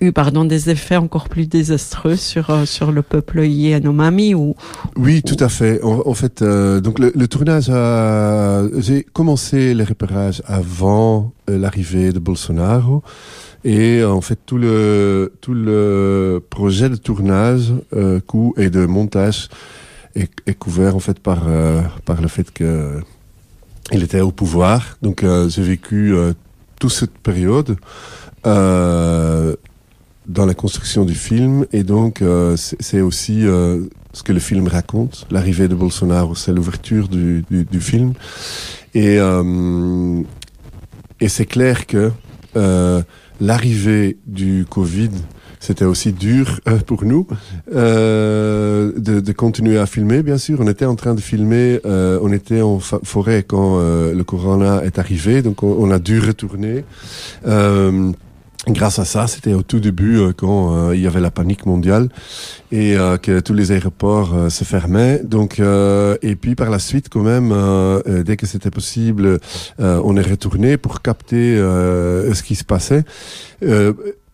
eu 0.01 0.11
pardon, 0.11 0.45
des 0.45 0.69
effets 0.69 0.97
encore 0.97 1.29
plus 1.29 1.47
désastreux 1.47 2.15
sur, 2.15 2.49
euh, 2.49 2.65
sur 2.65 2.91
le 2.91 3.01
peuple 3.01 3.45
Yanomami 3.45 4.33
ou, 4.33 4.55
Oui, 4.95 5.21
tout 5.23 5.37
à 5.39 5.49
fait. 5.49 5.81
En, 5.83 6.13
fait, 6.13 6.41
euh, 6.41 6.81
donc 6.81 6.99
le, 6.99 7.11
le, 7.15 7.27
tournage 7.27 7.69
a... 7.69 8.63
J'ai 8.77 9.03
commencé 9.03 9.73
les 9.73 9.83
repérages 9.83 10.41
avant 10.45 11.33
euh, 11.49 11.57
l'arrivée 11.57 12.11
de 12.11 12.19
Bolsonaro. 12.19 13.03
Et 13.63 14.03
en 14.03 14.21
fait, 14.21 14.39
tout 14.45 14.57
le, 14.57 15.33
tout 15.41 15.55
le 15.55 16.43
projet 16.51 16.87
de 16.87 16.95
tournage 16.95 17.73
coup, 18.27 18.53
et 18.57 18.69
de 18.69 18.85
montage 18.85 19.49
est, 20.15 20.29
est, 20.45 20.53
couvert 20.53 20.95
en 20.95 20.99
fait 20.99 21.17
par, 21.17 21.47
par 22.05 22.21
le 22.21 22.27
fait 22.27 22.51
que 22.51 22.99
il 23.91 24.03
était 24.03 24.21
au 24.21 24.29
pouvoir. 24.31 24.99
Donc 25.01 25.25
j'ai 25.47 25.63
vécu 25.63 26.13
toute 26.77 26.91
cette 26.91 27.17
période. 27.17 27.75
Euh, 30.27 30.31
dans 30.35 30.45
la 30.45 30.53
construction 30.53 31.05
du 31.05 31.15
film 31.15 31.65
et 31.71 31.83
donc 31.83 32.21
euh, 32.21 32.55
c'est 32.57 33.01
aussi 33.01 33.45
euh, 33.45 33.85
ce 34.13 34.23
que 34.23 34.33
le 34.33 34.39
film 34.39 34.67
raconte. 34.67 35.25
L'arrivée 35.31 35.67
de 35.67 35.75
Bolsonaro, 35.75 36.35
c'est 36.35 36.53
l'ouverture 36.53 37.07
du, 37.07 37.43
du, 37.49 37.65
du, 37.65 37.79
film 37.79 38.13
et 38.93 39.19
euh, 39.19 40.21
et 41.19 41.29
c'est 41.29 41.45
clair 41.45 41.85
que 41.85 42.11
euh, 42.55 43.01
l'arrivée 43.39 44.17
du 44.25 44.65
Covid 44.69 45.11
c'était 45.59 45.85
aussi 45.85 46.13
dur 46.13 46.59
euh, 46.67 46.77
pour 46.77 47.05
nous 47.05 47.27
euh, 47.73 48.91
de, 48.97 49.19
de, 49.19 49.31
continuer 49.31 49.79
à 49.79 49.87
filmer, 49.87 50.21
bien 50.21 50.37
sûr. 50.37 50.59
On 50.61 50.67
était 50.67 50.85
en 50.85 50.93
train 50.95 51.15
de 51.15 51.21
filmer, 51.21 51.79
euh, 51.85 52.19
on 52.21 52.31
était 52.31 52.61
en 52.61 52.79
forêt 52.79 53.41
quand 53.41 53.79
le 53.79 54.23
corona 54.23 54.83
est 54.83 54.99
arrivé, 54.99 55.41
donc 55.41 55.63
on, 55.63 55.75
on 55.79 55.89
a 55.89 55.97
dû 55.97 56.19
retourner. 56.19 56.83
Grâce 58.67 58.97
à 58.97 59.05
ça, 59.05 59.27
c'était 59.27 59.53
au 59.53 59.61
tout 59.61 59.79
début 59.79 60.17
euh, 60.17 60.33
quand 60.35 60.75
euh, 60.75 60.95
il 60.95 61.01
y 61.01 61.07
avait 61.07 61.19
la 61.19 61.29
panique 61.29 61.67
mondiale 61.67 62.09
et 62.71 62.97
euh, 62.97 63.17
que 63.17 63.39
tous 63.39 63.53
les 63.53 63.71
aéroports 63.71 64.49
se 64.49 64.63
fermaient. 64.63 65.21
Donc 65.23 65.59
et 65.59 66.35
puis 66.35 66.55
par 66.55 66.69
la 66.69 66.79
suite, 66.79 67.09
quand 67.09 67.21
même, 67.21 67.53
dès 68.23 68.37
que 68.37 68.45
c'était 68.45 68.71
possible, 68.71 69.39
on 69.79 70.17
est 70.17 70.29
retourné 70.29 70.77
pour 70.77 71.01
capter 71.01 71.57
ce 71.57 72.43
qui 72.43 72.55
se 72.55 72.63
passait. 72.63 73.03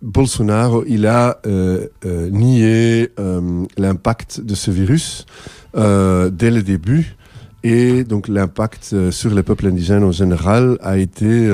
Bolsonaro, 0.01 0.83
il 0.87 1.05
a 1.07 1.39
nié 2.31 3.11
l'impact 3.77 4.41
de 4.41 4.55
ce 4.55 4.71
virus 4.71 5.25
dès 5.73 6.51
le 6.51 6.61
début. 6.61 7.15
Et 7.63 8.03
donc 8.03 8.27
l'impact 8.27 9.11
sur 9.11 9.33
les 9.33 9.43
peuples 9.43 9.67
indigènes 9.67 10.03
en 10.03 10.11
général 10.11 10.77
a 10.81 10.97
été 10.97 11.49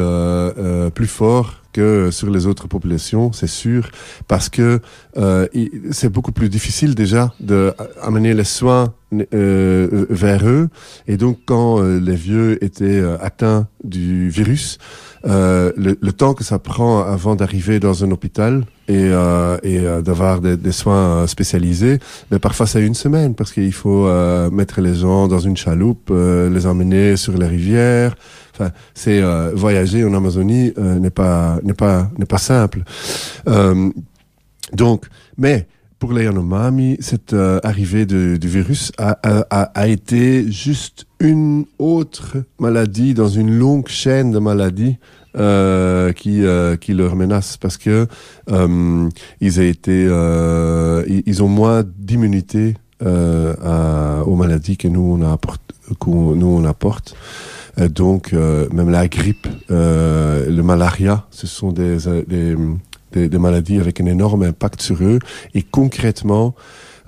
plus 0.93 1.07
fort 1.07 1.66
sur 2.12 2.29
les 2.29 2.46
autres 2.46 2.67
populations, 2.67 3.31
c'est 3.31 3.48
sûr, 3.48 3.89
parce 4.27 4.50
que 4.50 4.79
euh, 5.17 5.48
c'est 5.91 6.10
beaucoup 6.10 6.31
plus 6.31 6.50
difficile 6.50 6.96
déjà 6.96 7.34
d'amener 7.39 8.34
les 8.34 8.43
soins 8.43 8.93
euh, 9.34 10.05
vers 10.10 10.48
eux. 10.48 10.69
Et 11.07 11.17
donc, 11.17 11.39
quand 11.46 11.81
euh, 11.81 12.00
les 12.00 12.15
vieux 12.15 12.63
étaient 12.63 13.00
euh, 13.00 13.17
atteints 13.22 13.67
du 13.84 14.29
virus, 14.29 14.77
euh, 15.25 15.72
le, 15.75 16.12
temps 16.12 16.34
que 16.34 16.43
ça 16.43 16.60
prend 16.60 17.03
avant 17.03 17.36
d'arriver 17.36 17.79
dans 17.79 18.03
un 18.03 18.12
hôpital 18.12 18.65
et, 18.88 19.12
et 19.63 19.79
d'avoir 20.01 20.41
des, 20.41 20.58
des, 20.58 20.72
soins 20.72 21.27
spécialisés, 21.27 22.00
mais 22.32 22.39
parfois 22.39 22.67
c'est 22.67 22.86
une 22.86 22.96
semaine 22.96 23.36
parce 23.36 23.51
qu'il 23.51 23.74
faut 23.74 24.08
mettre 24.51 24.82
les 24.82 24.96
gens 24.96 25.27
dans 25.27 25.39
une 25.39 25.58
chaloupe, 25.58 26.12
les 26.12 26.65
emmener 26.65 27.17
sur 27.17 27.38
les 27.38 27.48
rivières, 27.48 28.15
Enfin, 28.60 28.72
c'est 28.96 29.22
euh, 29.22 29.51
voyager 29.53 30.03
en 30.03 30.13
Amazonie 30.15 30.74
euh, 30.77 30.98
n'est 30.98 31.12
pas 31.12 31.60
n'est 31.63 31.74
pas 31.75 32.10
n'est 32.17 32.25
pas 32.25 32.39
simple. 32.39 32.84
Euh, 33.48 33.91
donc, 34.74 35.06
mais 35.38 35.67
pour 36.00 36.12
les 36.12 36.24
Yanomami, 36.24 36.98
cette 37.00 37.34
euh, 37.34 37.60
arrivée 37.63 38.06
de, 38.06 38.38
du 38.38 38.48
virus 38.48 38.91
a, 38.98 39.17
a, 39.24 39.62
a, 39.63 39.88
été 39.88 40.51
juste 40.51 41.06
une 41.20 41.65
autre 41.79 42.38
maladie 42.60 43.13
dans 43.13 43.27
une 43.27 43.58
longue 43.58 43.88
chaîne 43.88 44.32
de 44.32 44.39
maladies 44.39 44.98
euh, 45.38 46.13
qui 46.13 46.46
euh, 46.46 46.75
qui 46.75 46.94
leur 46.94 47.15
menace 47.15 47.58
parce 47.58 47.77
que 47.77 48.08
ils, 48.48 49.60
a 49.60 49.63
été, 49.63 50.03
ils 51.25 51.44
ont 51.44 51.48
moins 51.48 51.84
d'immunité 51.84 52.75
aux 53.01 54.36
maladies 54.36 54.77
que 54.77 54.88
nous 54.88 55.17
on, 55.20 55.22
apporte, 55.22 55.62
que 56.00 56.10
nous, 56.10 56.48
on 56.48 56.65
apporte. 56.65 57.15
donc 57.77 58.34
même 58.34 58.89
la 58.89 59.08
grippe, 59.08 59.48
le 59.70 60.62
malaria, 60.62 61.25
ce 61.32 61.48
sont 61.48 61.72
des, 61.72 61.98
des, 62.27 62.56
des, 63.29 63.38
maladies 63.38 63.79
avec 63.79 64.01
un 64.01 64.06
énorme 64.06 64.44
impact 64.44 64.82
sur 64.82 65.03
eux. 65.03 65.20
Et 65.53 65.63
concrètement, 65.63 66.56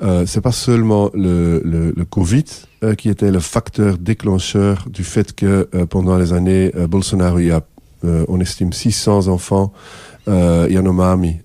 euh, 0.01 0.25
c'est 0.25 0.41
pas 0.41 0.51
seulement 0.51 1.09
le, 1.13 1.61
le, 1.65 1.93
le 1.95 2.05
Covid 2.05 2.45
euh, 2.83 2.95
qui 2.95 3.09
était 3.09 3.31
le 3.31 3.39
facteur 3.39 3.97
déclencheur 3.97 4.85
du 4.89 5.03
fait 5.03 5.33
que 5.33 5.67
euh, 5.75 5.85
pendant 5.85 6.17
les 6.17 6.31
années 6.31 6.71
euh, 6.75 6.87
Bolsonaro, 6.87 7.39
il 7.39 7.51
a, 8.05 8.25
on 8.27 8.39
estime 8.39 8.73
600 8.73 9.27
enfants 9.27 9.71
Yanomami 10.27 11.37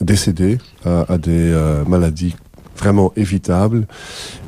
décédés 0.00 0.58
à 0.84 1.18
des 1.18 1.54
maladies 1.86 2.34
vraiment 2.76 3.12
évitables. 3.16 3.86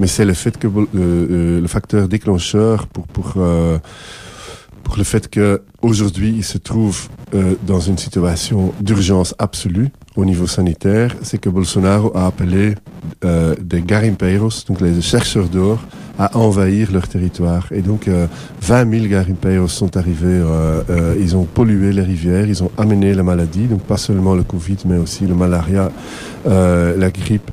Mais 0.01 0.09
c'est 0.09 0.25
le 0.25 0.35
fait 0.35 0.59
que 0.59 0.67
le 0.93 1.67
facteur 1.69 2.09
déclencheur 2.09 2.89
pour 2.89 3.07
pour 3.07 3.37
pour 4.89 4.97
le 4.97 5.05
fait 5.05 5.29
que 5.29 5.61
aujourd'hui 5.83 6.33
il 6.35 6.45
se 6.45 6.57
trouve 6.57 7.09
euh, 7.35 7.55
dans 7.67 7.79
une 7.79 7.99
situation 7.99 8.73
d'urgence 8.81 9.35
absolue 9.39 9.91
au 10.17 10.25
niveau 10.25 10.47
sanitaire, 10.47 11.15
c'est 11.21 11.37
que 11.37 11.51
Bolsonaro 11.51 12.11
a 12.17 12.27
appelé 12.27 12.75
euh, 13.23 13.55
des 13.61 13.83
garimpeiros, 13.83 14.65
donc 14.67 14.81
les 14.81 15.03
chercheurs 15.03 15.51
d'or, 15.51 15.79
à 16.19 16.37
envahir 16.39 16.91
leur 16.91 17.07
territoire. 17.07 17.67
Et 17.71 17.83
donc 17.83 18.09
euh, 18.09 18.27
20 18.63 18.91
000 18.91 19.07
garimpeiros 19.07 19.69
sont 19.69 19.95
arrivés, 19.99 20.27
euh, 20.27 20.83
euh, 20.89 21.15
ils 21.21 21.37
ont 21.37 21.45
pollué 21.45 21.93
les 21.93 22.03
rivières, 22.03 22.49
ils 22.49 22.63
ont 22.65 22.71
amené 22.79 23.13
la 23.13 23.23
maladie, 23.23 23.67
donc 23.67 23.83
pas 23.83 23.99
seulement 23.99 24.35
le 24.35 24.43
Covid, 24.43 24.79
mais 24.87 24.97
aussi 24.97 25.27
le 25.27 25.35
malaria, 25.35 25.93
euh, 26.47 26.97
la 26.97 27.11
grippe. 27.11 27.51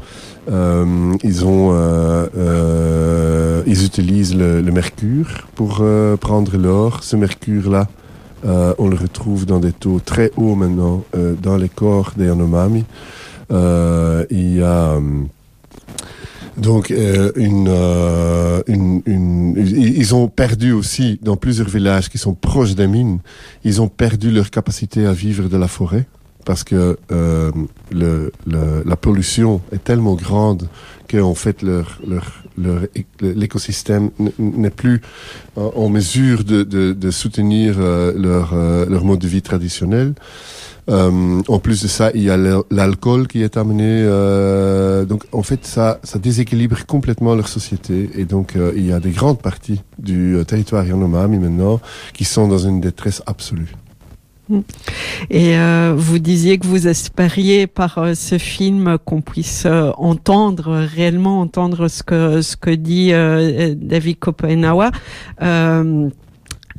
Euh, 0.50 1.14
ils 1.24 1.46
ont, 1.46 1.72
euh, 1.74 2.28
euh, 2.38 3.64
ils 3.66 3.86
utilisent 3.86 4.36
le, 4.36 4.62
le 4.62 4.72
mercure 4.72 5.48
pour 5.56 5.80
euh, 5.82 6.18
prendre 6.18 6.56
l'or. 6.58 7.04
Ce 7.04 7.16
mercure-là, 7.16 7.88
euh, 8.46 8.74
on 8.78 8.88
le 8.88 8.96
retrouve 8.96 9.46
dans 9.46 9.60
des 9.60 9.72
taux 9.72 10.00
très 10.00 10.32
hauts 10.38 10.56
maintenant 10.56 11.04
euh, 11.16 11.34
dans 11.42 11.58
les 11.58 11.70
corps 11.70 12.12
des 12.16 12.26
Yanomami. 12.26 12.86
il 13.50 14.56
y 14.56 14.62
a 14.62 15.00
donc 16.58 16.90
une, 16.90 17.68
une, 18.68 19.02
une, 19.06 19.54
ils 19.58 20.16
ont 20.16 20.30
perdu 20.30 20.72
aussi 20.72 21.20
dans 21.22 21.36
plusieurs 21.36 21.68
villages 21.68 22.08
qui 22.08 22.18
sont 22.18 22.34
proches 22.34 22.76
des 22.76 22.88
mines. 22.88 23.20
Ils 23.66 23.82
ont 23.82 23.90
perdu 23.90 24.32
leur 24.32 24.50
capacité 24.50 25.06
à 25.06 25.12
vivre 25.12 25.50
de 25.50 25.58
la 25.58 25.68
forêt 25.68 26.06
parce 26.46 26.64
que 26.64 26.98
euh, 27.12 27.52
le, 27.92 28.32
le, 28.46 28.84
la 28.86 28.96
pollution 28.96 29.62
est 29.72 29.84
tellement 29.84 30.16
grande 30.16 30.70
qu'en 31.10 31.36
fait 31.36 31.62
leur, 31.62 32.00
leur, 32.08 32.26
leur 32.58 32.82
l'écosystème 33.20 34.12
n'est 34.40 34.70
plus 34.70 35.02
en 35.56 35.90
mesure 35.90 36.44
de, 36.44 36.64
de, 36.64 36.94
de 36.94 37.12
soutenir 37.12 37.76
euh, 37.80 38.14
leur, 38.16 38.52
euh, 38.54 38.86
leur 38.88 39.04
mode 39.04 39.20
de 39.20 39.28
vie 39.28 39.42
traditionnel. 39.42 40.14
Euh, 40.88 41.42
en 41.48 41.60
plus 41.60 41.82
de 41.82 41.88
ça, 41.88 42.12
il 42.14 42.22
y 42.24 42.30
a 42.30 42.38
l'alcool 42.70 43.28
qui 43.28 43.42
est 43.42 43.58
amené. 43.58 44.04
Euh, 44.06 45.04
donc, 45.06 45.24
en 45.32 45.42
fait, 45.42 45.66
ça, 45.66 46.00
ça 46.04 46.20
déséquilibre 46.20 46.86
complètement 46.86 47.34
leur 47.34 47.48
société. 47.48 48.10
Et 48.16 48.26
donc, 48.26 48.56
euh, 48.56 48.72
il 48.76 48.86
y 48.86 48.94
a 48.94 49.00
des 49.00 49.10
grandes 49.10 49.42
parties 49.42 49.82
du 49.98 50.38
territoire 50.48 50.86
Yanomami 50.86 51.40
maintenant 51.40 51.82
qui 52.14 52.24
sont 52.24 52.48
dans 52.48 52.60
une 52.60 52.82
détresse 52.82 53.24
absolue. 53.26 53.74
Et 55.30 55.58
euh, 55.58 55.94
vous 55.96 56.20
disiez 56.20 56.58
que 56.58 56.68
vous 56.68 56.88
espériez 56.88 57.68
par 57.68 57.98
euh, 57.98 58.14
ce 58.14 58.38
film 58.38 58.98
qu'on 59.04 59.22
puisse 59.22 59.66
euh, 59.66 59.92
entendre 59.98 60.76
réellement 60.76 61.42
entendre 61.42 61.88
ce 61.88 62.04
que 62.04 62.42
ce 62.42 62.56
que 62.56 62.70
dit 62.70 63.12
euh, 63.14 63.74
David 63.78 64.20
Kopenawa. 64.20 64.92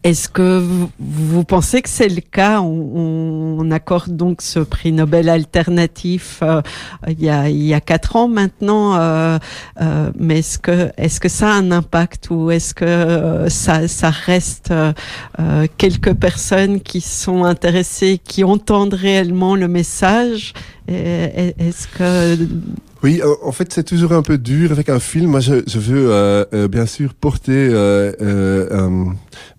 Euh, 0.06 0.10
est-ce 0.10 0.28
que 0.28 0.62
vous, 0.98 1.44
pensez 1.44 1.82
que 1.82 1.88
c'est 1.88 2.08
le 2.08 2.20
cas 2.20 2.60
on, 2.60 3.58
on, 3.60 3.70
accorde 3.70 4.16
donc 4.16 4.42
ce 4.42 4.60
prix 4.60 4.92
Nobel 4.92 5.28
alternatif 5.28 6.40
euh, 6.42 6.62
il, 7.08 7.22
y 7.22 7.28
a, 7.28 7.48
il 7.48 7.62
y 7.62 7.74
a 7.74 7.80
quatre 7.80 8.16
ans 8.16 8.28
maintenant, 8.28 8.96
euh, 8.96 9.38
euh, 9.80 10.10
mais 10.18 10.38
est-ce 10.38 10.58
que, 10.58 10.90
est 10.96 11.18
que 11.18 11.28
ça 11.28 11.48
a 11.48 11.54
un 11.54 11.70
impact 11.70 12.30
ou 12.30 12.50
est-ce 12.50 12.74
que 12.74 12.84
euh, 12.84 13.48
ça, 13.48 13.88
ça 13.88 14.10
reste 14.10 14.70
euh, 14.70 15.66
quelques 15.76 16.14
personnes 16.14 16.80
qui 16.80 17.00
sont 17.00 17.44
intéressées, 17.44 18.20
qui 18.22 18.44
entendent 18.44 18.94
réellement 18.94 19.56
le 19.56 19.68
message? 19.68 20.52
Est-ce 20.88 21.88
que 21.88 22.38
oui, 23.06 23.22
en 23.44 23.52
fait, 23.52 23.72
c'est 23.72 23.84
toujours 23.84 24.10
un 24.10 24.22
peu 24.22 24.36
dur 24.36 24.72
avec 24.72 24.88
un 24.88 24.98
film. 24.98 25.30
Moi, 25.30 25.38
je, 25.38 25.78
veux 25.78 26.10
euh, 26.10 26.44
euh, 26.52 26.66
bien 26.66 26.86
sûr 26.86 27.14
porter, 27.14 27.68
euh, 27.70 29.04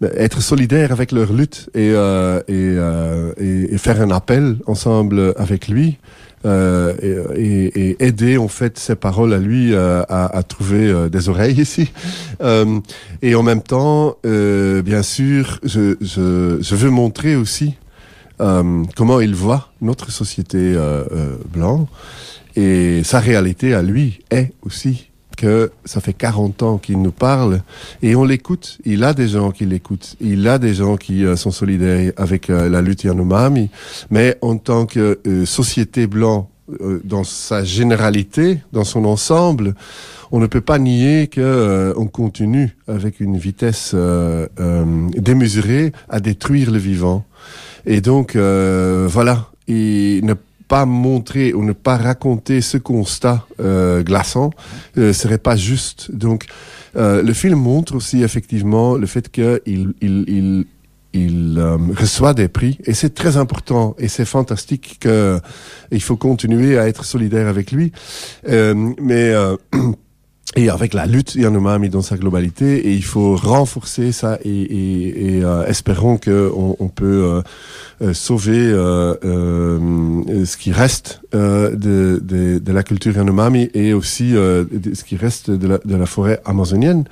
être 0.01 0.42
solidaire 0.42 0.92
avec 0.92 1.13
leur 1.13 1.32
lutte 1.32 1.70
et, 1.74 1.92
faire 3.77 4.01
un 4.01 4.12
appel 4.12 4.58
ensemble 4.66 5.34
avec 5.38 5.70
lui. 5.70 5.98
Et, 6.44 7.96
aider 8.06 8.38
en 8.38 8.50
fait 8.50 8.77
ses 8.77 8.96
paroles 8.96 9.33
à 9.33 9.38
lui 9.38 9.74
à, 9.74 10.44
trouver 10.46 11.10
des 11.10 11.29
oreilles 11.29 11.60
ici 11.60 11.92
et 13.22 13.36
en 13.36 13.44
même 13.44 13.62
temps 13.62 14.18
bien 14.24 15.03
sûr 15.03 15.60
je, 15.64 15.96
je, 16.00 16.57
je 16.62 16.75
veux 16.75 16.90
montrer 16.90 17.36
aussi 17.36 17.75
comment 18.38 19.20
il 19.20 19.36
voit 19.36 19.72
notre 19.81 20.12
société 20.12 20.77
blanc 21.51 21.88
et 22.57 23.03
sa 23.03 23.20
réalité 23.20 23.75
à 23.75 23.83
lui 23.83 24.20
est 24.31 24.51
aussi 24.63 25.11
que 25.37 25.72
ça 25.85 26.01
fait 26.01 26.13
40 26.13 26.63
ans 26.63 26.77
qu'il 26.79 27.00
nous 27.00 27.11
parle 27.11 27.61
et 28.01 28.15
on 28.15 28.25
l'écoute. 28.25 28.79
Il 28.83 29.03
a 29.03 29.13
des 29.13 29.27
gens 29.27 29.51
qui 29.51 29.67
l'écoutent. 29.67 30.15
Il 30.20 30.48
a 30.48 30.57
des 30.57 30.74
gens 30.74 30.98
qui 30.98 31.24
euh, 31.24 31.35
sont 31.35 31.51
solidaires 31.51 32.11
avec 32.17 32.50
euh, 32.50 32.67
la 32.67 32.81
lutte 32.81 33.03
Yanomami. 33.03 33.70
Mais 34.09 34.37
en 34.41 34.57
tant 34.57 34.87
que 34.87 35.20
euh, 35.27 35.46
société 35.46 36.07
blanc, 36.07 36.50
dans 37.05 37.24
sa 37.24 37.63
généralité, 37.63 38.59
dans 38.74 38.83
son 38.83 39.05
ensemble, 39.05 39.74
on 40.33 40.39
ne 40.39 40.48
peut 40.48 40.59
pas 40.59 40.79
nier 40.79 41.27
que 41.27 41.93
on 41.96 42.07
continue 42.07 42.75
avec 42.89 43.22
une 43.22 43.37
vitesse 43.37 43.96
démesurée 45.15 45.93
à 46.09 46.20
détruire 46.20 46.70
le 46.70 46.77
vivant. 46.77 47.24
Et 47.85 48.01
donc, 48.01 48.35
voilà. 48.35 49.46
Il 49.70 50.25
ne 50.25 50.33
pas 50.68 50.86
montrer 50.86 51.53
ou 51.53 51.64
ne 51.64 51.74
pas 51.74 51.98
raconter 51.98 52.62
ce 52.62 52.77
constat 52.77 53.46
euh, 53.60 54.03
glaçant 54.03 54.51
euh, 54.98 55.14
serait 55.14 55.38
pas 55.38 55.56
juste. 55.56 56.12
Donc, 56.12 56.46
euh, 56.96 57.22
le 57.22 57.34
film 57.34 57.60
montre 57.60 57.96
aussi 57.96 58.24
effectivement 58.24 58.96
le 58.96 59.06
fait 59.06 59.30
qu'il 59.30 59.62
il, 59.66 59.94
il, 60.01 60.66
il 61.14 61.56
euh, 61.58 61.77
reçoit 61.96 62.34
des 62.34 62.48
prix 62.48 62.77
et 62.86 62.94
c'est 62.94 63.14
très 63.14 63.38
important 63.38 63.96
et 63.98 64.08
c'est 64.08 64.25
fantastique 64.25 64.98
que 65.00 65.40
il 65.92 66.01
faut 66.01 66.18
continuer 66.18 66.77
à 66.77 66.88
être 66.88 67.06
solidaire 67.06 67.48
avec 67.48 67.72
lui. 67.72 67.92
Euh, 68.50 68.94
mais 69.00 69.32
euh, 69.32 69.56
et 70.55 70.70
avec 70.70 70.94
la 70.94 71.05
lutte 71.05 71.36
Yanomami 71.36 71.90
dans 71.90 72.01
sa 72.01 72.16
globalité 72.16 72.88
et 72.88 72.94
il 72.94 73.03
faut 73.03 73.36
renforcer 73.36 74.12
ça 74.12 74.40
et, 74.44 74.50
et, 74.50 75.36
et 75.38 75.44
euh, 75.44 75.66
espérons 75.66 76.18
que 76.18 76.51
on, 76.55 76.88
peut 76.88 77.05
euh, 77.05 77.42
euh, 78.01 78.14
sauver 78.14 78.57
euh, 78.57 79.16
euh, 79.25 80.46
ce 80.46 80.55
qui 80.55 80.72
reste 80.72 81.22
euh, 81.36 81.72
de, 81.75 82.22
de, 82.24 82.60
de 82.60 82.72
la 82.72 82.83
culture 82.83 83.14
Yanomami 83.16 83.70
et 83.74 83.94
aussi 83.94 84.31
de, 84.31 84.68
ce 84.94 85.03
qui 85.03 85.18
reste 85.18 85.51
de 85.51 85.68
la, 85.68 85.77
de 85.79 85.96
la 85.96 86.05
forêt 86.05 86.40
amazonienne. 86.46 87.03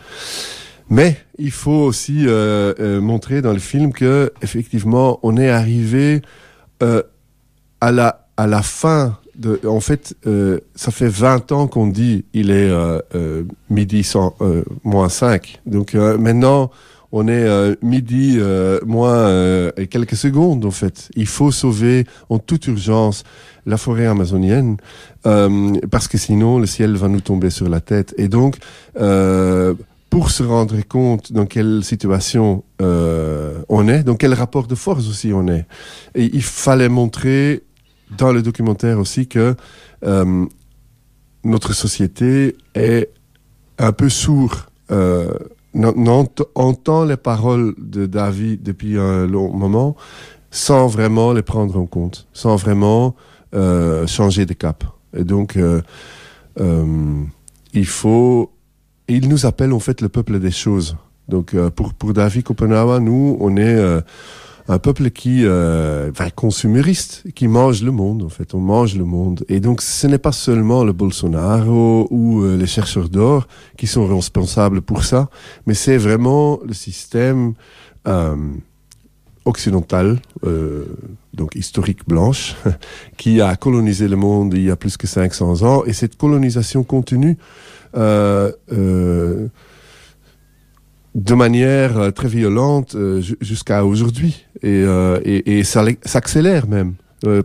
Mais 0.89 1.17
il 1.37 1.51
faut 1.51 1.71
aussi 1.71 2.27
montrer 3.01 3.41
dans 3.41 3.53
le 3.53 3.59
film 3.59 3.91
que 3.91 4.31
effectivement 4.43 5.19
on 5.23 5.35
est 5.35 5.49
arrivé 5.49 6.21
à 6.79 7.91
la 7.91 8.27
à 8.37 8.47
la 8.47 8.61
fin 8.61 9.17
en 9.65 9.79
fait, 9.79 10.15
euh, 10.27 10.59
ça 10.75 10.91
fait 10.91 11.07
20 11.07 11.51
ans 11.51 11.67
qu'on 11.67 11.87
dit 11.87 12.25
il 12.33 12.51
est 12.51 12.69
euh, 12.69 12.99
euh, 13.15 13.43
midi 13.69 14.03
sans, 14.03 14.35
euh, 14.41 14.63
moins 14.83 15.09
5. 15.09 15.61
Donc 15.65 15.95
euh, 15.95 16.17
maintenant, 16.17 16.71
on 17.11 17.27
est 17.27 17.31
euh, 17.47 17.75
midi 17.81 18.37
moins 18.85 19.71
quelques 19.89 20.17
secondes, 20.17 20.65
en 20.65 20.71
fait. 20.71 21.09
Il 21.15 21.27
faut 21.27 21.51
sauver 21.51 22.05
en 22.29 22.39
toute 22.39 22.67
urgence 22.67 23.23
la 23.65 23.77
forêt 23.77 24.05
amazonienne 24.05 24.77
parce 25.23 26.07
que 26.07 26.17
sinon, 26.17 26.59
le 26.59 26.65
ciel 26.65 26.95
va 26.95 27.07
nous 27.07 27.21
tomber 27.21 27.49
sur 27.49 27.69
la 27.69 27.79
tête. 27.79 28.13
Et 28.17 28.27
donc, 28.27 28.57
pour 30.15 30.31
se 30.31 30.43
rendre 30.43 30.75
compte 30.87 31.33
dans 31.33 31.45
quelle 31.45 31.83
situation 31.83 32.63
euh, 32.81 33.59
on 33.67 33.89
est, 33.89 34.03
dans 34.03 34.15
quel 34.15 34.33
rapport 34.33 34.65
de 34.65 34.73
force 34.73 35.09
aussi 35.09 35.33
on 35.33 35.45
est. 35.49 35.65
Il 36.15 36.41
fallait 36.41 36.87
montrer 36.87 37.63
dans 38.17 38.31
le 38.31 38.41
documentaire 38.41 38.99
aussi 38.99 39.27
que 39.27 39.55
euh, 40.03 40.45
notre 41.43 41.73
société 41.73 42.55
est 42.73 43.09
un 43.77 43.91
peu 43.91 44.09
sourd 44.09 44.67
euh, 44.91 45.33
entend 46.55 47.03
les 47.03 47.17
paroles 47.17 47.75
de 47.77 48.05
David 48.05 48.63
depuis 48.63 48.97
un 48.97 49.25
long 49.27 49.53
moment 49.53 49.95
sans 50.51 50.87
vraiment 50.87 51.33
les 51.33 51.41
prendre 51.41 51.77
en 51.77 51.85
compte 51.85 52.27
sans 52.33 52.55
vraiment 52.55 53.15
euh, 53.53 54.07
changer 54.07 54.45
de 54.45 54.53
cap 54.53 54.83
et 55.13 55.23
donc 55.23 55.57
euh, 55.57 55.81
il 57.73 57.85
faut, 57.85 58.51
il 59.07 59.27
nous 59.27 59.45
appelle 59.45 59.73
en 59.73 59.79
fait 59.79 60.01
le 60.01 60.09
peuple 60.09 60.39
des 60.39 60.51
choses. 60.51 60.95
Donc 61.27 61.55
pour 61.71 61.93
pour 61.93 62.13
David 62.13 62.43
Kopenawa, 62.43 62.99
nous 62.99 63.37
on 63.39 63.57
est 63.57 64.03
un 64.67 64.79
peuple 64.79 65.11
qui 65.11 65.41
euh, 65.43 66.09
enfin, 66.11 66.29
consumériste, 66.29 67.23
qui 67.35 67.47
mange 67.47 67.83
le 67.83 67.91
monde 67.91 68.23
en 68.23 68.29
fait. 68.29 68.53
On 68.53 68.59
mange 68.59 68.95
le 68.95 69.05
monde. 69.05 69.45
Et 69.47 69.59
donc 69.59 69.81
ce 69.81 70.07
n'est 70.07 70.17
pas 70.17 70.31
seulement 70.31 70.83
le 70.83 70.93
Bolsonaro 70.93 72.07
ou 72.09 72.43
euh, 72.43 72.57
les 72.57 72.67
chercheurs 72.67 73.09
d'or 73.09 73.47
qui 73.77 73.87
sont 73.87 74.07
responsables 74.07 74.81
pour 74.81 75.03
ça, 75.03 75.29
mais 75.67 75.73
c'est 75.73 75.97
vraiment 75.97 76.59
le 76.65 76.73
système 76.73 77.53
euh, 78.07 78.35
occidental, 79.45 80.19
euh, 80.43 80.85
donc 81.33 81.55
historique 81.55 82.07
blanche, 82.07 82.55
qui 83.17 83.41
a 83.41 83.55
colonisé 83.55 84.07
le 84.07 84.15
monde 84.15 84.53
il 84.55 84.63
y 84.63 84.71
a 84.71 84.75
plus 84.75 84.97
que 84.97 85.07
500 85.07 85.61
ans. 85.61 85.85
Et 85.85 85.93
cette 85.93 86.17
colonisation 86.17 86.83
continue. 86.83 87.37
Euh, 87.95 88.51
euh, 88.73 89.47
de 91.15 91.33
manière 91.33 91.97
euh, 91.97 92.11
très 92.11 92.27
violente 92.27 92.95
euh, 92.95 93.21
jusqu'à 93.39 93.85
aujourd'hui 93.85 94.45
et, 94.61 94.83
euh, 94.83 95.19
et, 95.23 95.59
et, 95.59 95.63
ça 95.63 95.83
s'accélère 96.03 96.67
même. 96.67 96.95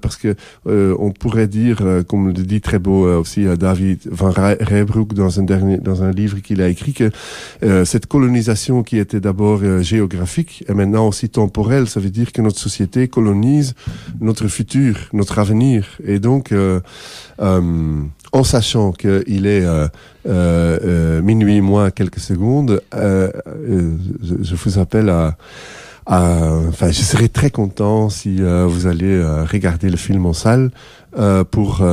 parce 0.03 0.17
que 0.17 0.35
on 0.67 1.11
pourrait 1.11 1.47
dire, 1.47 1.79
comme 2.07 2.27
le 2.27 2.35
dit 2.35 2.61
très 2.61 2.79
beau 2.79 3.07
aussi 3.21 3.47
David 3.57 4.01
van 4.11 4.31
Rijbroek 4.31 5.15
dans 5.15 5.41
un 5.41 5.45
dernier, 5.45 5.79
dans 5.79 6.03
un 6.03 6.11
livre 6.11 6.41
qu'il 6.41 6.61
a 6.61 6.69
écrit, 6.69 6.93
que 6.93 7.11
cette 7.85 8.07
colonisation 8.07 8.83
qui 8.83 8.99
était 8.99 9.21
d'abord 9.21 9.61
géographique 9.81 10.65
est 10.69 10.75
maintenant 10.75 11.09
aussi 11.09 11.31
temporelle. 11.31 11.87
Ça 11.89 11.99
veut 11.99 12.11
dire 12.11 12.33
que 12.33 12.43
notre 12.43 12.59
société 12.59 13.09
colonise 13.09 13.75
notre 14.21 14.49
futur, 14.49 14.97
notre 15.15 15.39
avenir, 15.39 15.87
et 16.05 16.19
donc 16.19 16.53
en 18.33 18.45
sachant 18.45 18.93
qu'il 18.93 19.47
est 19.47 19.65
euh, 19.65 19.89
euh, 20.29 20.79
euh, 20.85 21.23
minuit 21.23 21.61
moins 21.61 21.91
quelques 21.91 22.21
secondes, 22.21 22.83
euh, 22.95 23.31
je, 24.23 24.35
je, 24.43 24.55
vous 24.55 24.79
appelle 24.79 25.09
à, 25.09 25.37
à, 26.07 26.53
Enfin, 26.69 26.91
je 26.91 27.01
serais 27.01 27.29
très 27.29 27.51
content 27.51 28.09
si 28.09 28.41
vous 28.41 28.87
allez 28.87 29.23
regarder 29.51 29.91
le 29.91 29.97
film 29.97 30.27
en 30.27 30.33
salle 30.33 30.71
pour, 31.51 31.85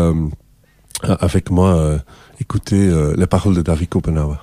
avec 1.03 1.49
moi, 1.51 1.97
écouter 2.39 2.91
les 3.15 3.27
paroles 3.27 3.55
de 3.55 3.61
David 3.61 3.89
Kopenhauer. 3.89 4.37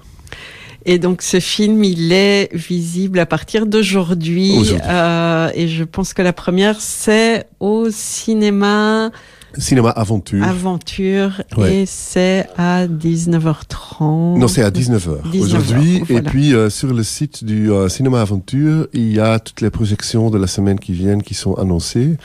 Et 0.87 0.99
donc 0.99 1.23
ce 1.23 1.41
film, 1.41 1.83
il 1.83 2.13
est 2.13 2.55
visible 2.55 3.19
à 3.19 3.27
partir 3.27 3.67
d'aujourd'hui. 3.67 4.55
Euh, 4.87 5.51
et 5.55 5.69
je 5.69 5.85
pense 5.85 6.13
que 6.13 6.21
la 6.21 6.33
première, 6.33 6.81
c'est 6.81 7.47
au 7.59 7.91
cinéma 7.91 9.11
Cinéma 9.59 9.91
Aventure. 9.91 10.45
Aventure. 10.45 11.43
Et 11.69 11.87
c'est 11.87 12.47
à 12.57 12.87
19h30. 12.87 14.39
Non, 14.39 14.49
c'est 14.49 14.63
à 14.63 14.71
19h, 14.71 15.39
aujourd'hui. 15.41 16.03
Et 16.09 16.23
puis, 16.23 16.55
euh, 16.55 16.71
sur 16.71 16.93
le 16.93 17.03
site 17.03 17.45
du 17.45 17.71
euh, 17.71 17.89
Cinéma 17.89 18.21
Aventure, 18.21 18.89
il 18.93 19.13
y 19.13 19.21
a 19.21 19.39
toutes 19.39 19.61
les 19.61 19.71
projections 19.71 20.31
de 20.31 20.39
la 20.39 20.47
semaine 20.47 20.79
qui 20.79 20.93
viennent 20.93 21.23
qui 21.23 21.35
sont 21.35 21.55
annoncées. 21.55 22.17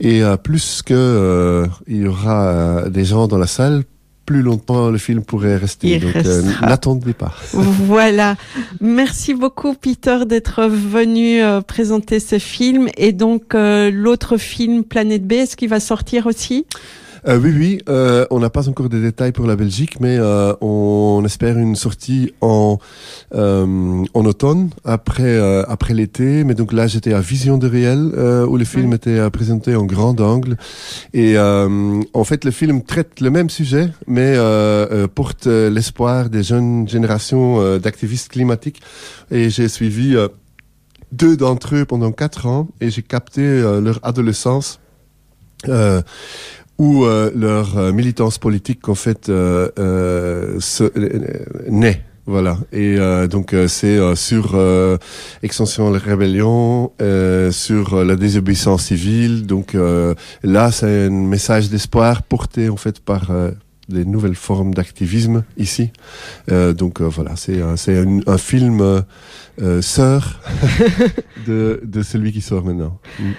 Et 0.00 0.22
euh, 0.22 0.36
plus 0.36 0.82
que 0.82 1.68
il 1.86 1.96
y 1.96 2.06
aura 2.06 2.88
des 2.88 3.04
gens 3.04 3.26
dans 3.26 3.38
la 3.38 3.46
salle, 3.46 3.84
plus 4.30 4.42
longtemps 4.42 4.90
le 4.90 4.98
film 4.98 5.22
pourrait 5.24 5.56
rester. 5.56 5.88
Il 5.88 6.02
donc 6.02 6.14
euh, 6.14 6.42
n'attendez 6.62 7.14
pas. 7.14 7.34
voilà. 7.52 8.36
Merci 8.80 9.34
beaucoup 9.34 9.74
Peter 9.74 10.18
d'être 10.24 10.68
venu 10.68 11.42
euh, 11.42 11.60
présenter 11.62 12.20
ce 12.20 12.38
film. 12.38 12.88
Et 12.96 13.10
donc 13.10 13.56
euh, 13.56 13.90
l'autre 13.90 14.36
film 14.36 14.84
Planète 14.84 15.26
B, 15.26 15.32
est-ce 15.32 15.56
qu'il 15.56 15.68
va 15.68 15.80
sortir 15.80 16.26
aussi? 16.26 16.64
Euh, 17.28 17.38
oui, 17.38 17.52
oui, 17.56 17.78
euh, 17.88 18.26
on 18.30 18.40
n'a 18.40 18.50
pas 18.50 18.68
encore 18.68 18.88
de 18.88 18.98
détails 18.98 19.32
pour 19.32 19.46
la 19.46 19.56
Belgique, 19.56 20.00
mais 20.00 20.16
euh, 20.18 20.54
on 20.60 21.22
espère 21.24 21.58
une 21.58 21.76
sortie 21.76 22.32
en 22.40 22.78
euh, 23.34 24.04
en 24.14 24.24
automne, 24.24 24.70
après 24.84 25.22
euh, 25.22 25.62
après 25.68 25.94
l'été. 25.94 26.44
Mais 26.44 26.54
donc 26.54 26.72
là, 26.72 26.86
j'étais 26.86 27.12
à 27.12 27.20
Vision 27.20 27.58
de 27.58 27.68
réel 27.68 28.12
où 28.48 28.56
le 28.56 28.64
film 28.64 28.92
était 28.92 29.30
présenté 29.30 29.76
en 29.76 29.84
grand 29.84 30.20
angle. 30.20 30.56
Et 31.14 31.38
en 31.38 32.24
fait, 32.24 32.44
le 32.44 32.50
film 32.50 32.82
traite 32.82 33.20
le 33.20 33.30
même 33.30 33.50
sujet, 33.50 33.90
mais 34.06 34.36
porte 35.14 35.46
l'espoir 35.46 36.30
des 36.30 36.42
jeunes 36.42 36.88
générations 36.88 37.78
d'activistes 37.78 38.30
climatiques. 38.32 38.80
Et 39.30 39.50
j'ai 39.50 39.68
suivi 39.68 40.16
deux 41.12 41.36
d'entre 41.36 41.76
eux 41.76 41.84
pendant 41.84 42.12
quatre 42.12 42.46
ans 42.46 42.68
et 42.80 42.90
j'ai 42.90 43.02
capté 43.02 43.42
leur 43.42 43.98
adolescence. 44.02 44.80
Euh, 45.68 46.00
où 46.80 47.04
euh, 47.04 47.30
leur 47.36 47.76
euh, 47.76 47.92
militance 47.92 48.38
politique 48.38 48.88
en 48.88 48.94
fait 48.94 49.28
euh, 49.28 49.68
euh 49.78 50.58
se, 50.60 50.84
naît. 51.68 52.02
Voilà. 52.24 52.58
Et 52.72 52.96
donc 53.28 53.56
c'est 53.66 53.98
sur 54.14 54.56
extension 55.42 55.90
de 55.90 55.96
la 55.96 56.00
rébellion, 56.00 56.92
sur 57.50 58.04
la 58.04 58.14
désobéissance 58.14 58.84
civile. 58.84 59.46
Donc 59.46 59.76
là, 60.44 60.70
c'est 60.70 61.06
un 61.06 61.10
message 61.10 61.70
d'espoir 61.70 62.22
porté 62.22 62.68
en 62.68 62.76
fait 62.76 63.00
par 63.00 63.32
des 63.88 64.04
nouvelles 64.04 64.36
formes 64.36 64.74
d'activisme 64.74 65.42
ici. 65.56 65.90
donc 66.48 67.00
voilà, 67.00 67.34
c'est 67.34 67.58
c'est 67.74 67.98
un, 67.98 68.20
un, 68.28 68.38
film 68.38 69.02
sœur 69.80 70.40
de 71.48 71.80
de 71.82 72.02
celui 72.02 72.30
qui 72.30 72.42
sort 72.42 72.64
maintenant. 72.64 73.00
Mm. 73.18 73.32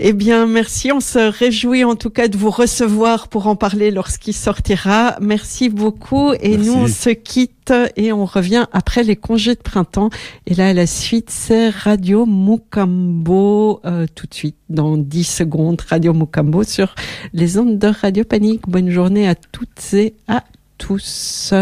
Eh 0.00 0.12
bien, 0.12 0.46
merci. 0.46 0.92
On 0.92 1.00
se 1.00 1.18
réjouit 1.18 1.82
en 1.82 1.96
tout 1.96 2.10
cas 2.10 2.28
de 2.28 2.36
vous 2.36 2.50
recevoir 2.50 3.26
pour 3.26 3.48
en 3.48 3.56
parler 3.56 3.90
lorsqu'il 3.90 4.32
sortira. 4.32 5.16
Merci 5.20 5.68
beaucoup. 5.68 6.32
Et 6.34 6.56
merci. 6.56 6.70
nous, 6.70 6.74
on 6.74 6.86
se 6.86 7.10
quitte 7.10 7.72
et 7.96 8.12
on 8.12 8.24
revient 8.24 8.66
après 8.72 9.02
les 9.02 9.16
congés 9.16 9.56
de 9.56 9.60
printemps. 9.60 10.10
Et 10.46 10.54
là, 10.54 10.72
la 10.72 10.86
suite, 10.86 11.30
c'est 11.30 11.70
Radio 11.70 12.26
Mukambo. 12.26 13.80
Euh, 13.84 14.06
tout 14.14 14.28
de 14.28 14.34
suite, 14.34 14.56
dans 14.68 14.96
10 14.96 15.24
secondes, 15.24 15.80
Radio 15.88 16.12
Mukambo 16.12 16.62
sur 16.62 16.94
les 17.32 17.58
ondes 17.58 17.78
de 17.78 17.88
Radio 17.88 18.22
Panique. 18.22 18.68
Bonne 18.68 18.90
journée 18.90 19.26
à 19.26 19.34
toutes 19.34 19.94
et 19.94 20.14
à 20.28 20.44
tous. 20.78 21.52